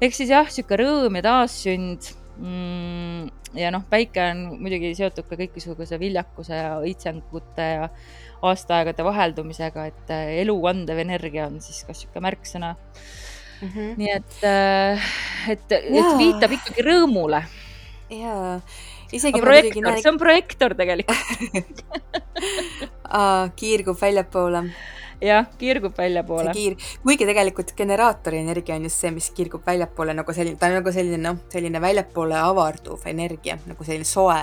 [0.00, 2.10] ehk siis jah, niisugune rõõm ja taassünd
[2.40, 7.88] ja noh, päike on muidugi seotud ka kõikisuguse viljakuse ja õitsengute ja
[8.42, 13.68] aastaaegade vaheldumisega, et äh, elu kandev energia on siis ka sihuke märksõna mm.
[13.68, 13.92] -hmm.
[14.00, 15.12] nii et, äh,
[15.54, 17.44] et, et viitab ikkagi rõõmule.
[18.10, 18.56] jaa,
[19.12, 19.40] isegi.
[19.40, 20.02] projektor, näen...
[20.02, 21.84] see on projektor tegelikult
[23.60, 24.66] kiirgub väljapoole
[25.22, 26.52] jah, kiirgub väljapoole.
[26.56, 30.78] kiir, kuigi tegelikult generaatori energia on just see, mis kiirgub väljapoole nagu selline, ta on
[30.80, 34.40] nagu selline noh, selline väljapoole avarduv energia, nagu selline soe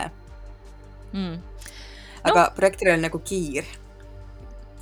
[1.11, 1.35] mm..
[2.23, 2.47] aga no.
[2.55, 3.67] projektoril on nagu kiir.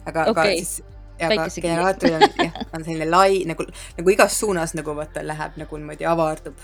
[0.05, 0.81] aga okay., aga siis
[1.17, 3.65] aga generaatoril on jah, on selline lai nagu,
[3.97, 6.57] nagu igas suunas nagu vaata läheb nagu niimoodi avardub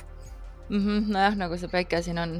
[0.70, 0.80] mm.
[0.80, 2.38] -hmm, nojah, nagu see päike siin on.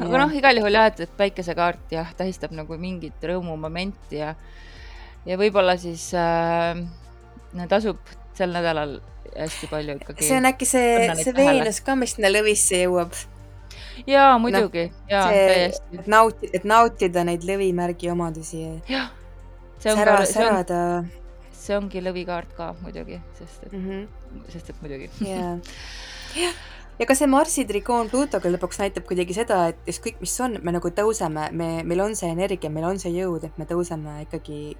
[0.00, 4.34] aga noh, igal juhul jah, et, et päikesekaart jah, tähistab nagu mingit rõõmumomenti ja
[5.26, 6.78] ja võib-olla siis äh,
[7.70, 8.00] tasub
[8.36, 8.98] sel nädalal
[9.36, 10.24] hästi palju ikkagi.
[10.24, 13.16] see on äkki see, see Veenus ka, mis sinna lõvisse jõuab.
[14.08, 16.00] jaa, muidugi no,, jaa, täiesti.
[16.00, 18.62] et nautida, et nautida neid lõvimärgi omadusi.
[18.90, 19.10] jah,
[19.82, 20.80] see on sära, särada.
[21.56, 24.48] see ongi lõvikaart ka muidugi, sest et mm, -hmm.
[24.54, 25.10] sest et muidugi.
[25.32, 26.64] jah
[26.98, 30.72] ja ka see Marsi trikoon Pluutoga lõpuks näitab kuidagi seda, et ükskõik, mis on, me
[30.72, 34.76] nagu tõuseme, me, meil on see energia, meil on see jõud, et me tõuseme ikkagi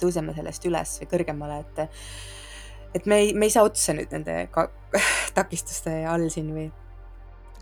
[0.00, 1.82] tõuseme sellest üles või kõrgemale, et
[2.94, 4.48] et me ei, me ei saa otsa nüüd nende
[5.38, 6.66] takistuste all siin või.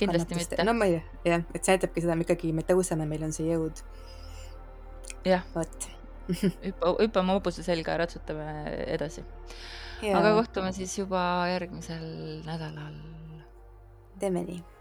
[0.01, 0.63] kindlasti mitte.
[0.65, 3.51] no ma ei jah, et see näitabki seda, me ikkagi, me tõuseme, meil on see
[3.51, 3.85] jõud.
[5.29, 5.45] jah.
[5.55, 5.91] vot
[6.67, 8.49] hüppa, hüppame hobuse selga ja ratsutame
[8.87, 9.27] edasi.
[10.15, 11.21] aga kohtume siis juba
[11.53, 12.09] järgmisel
[12.47, 12.99] nädalal.
[14.19, 14.78] teeme nii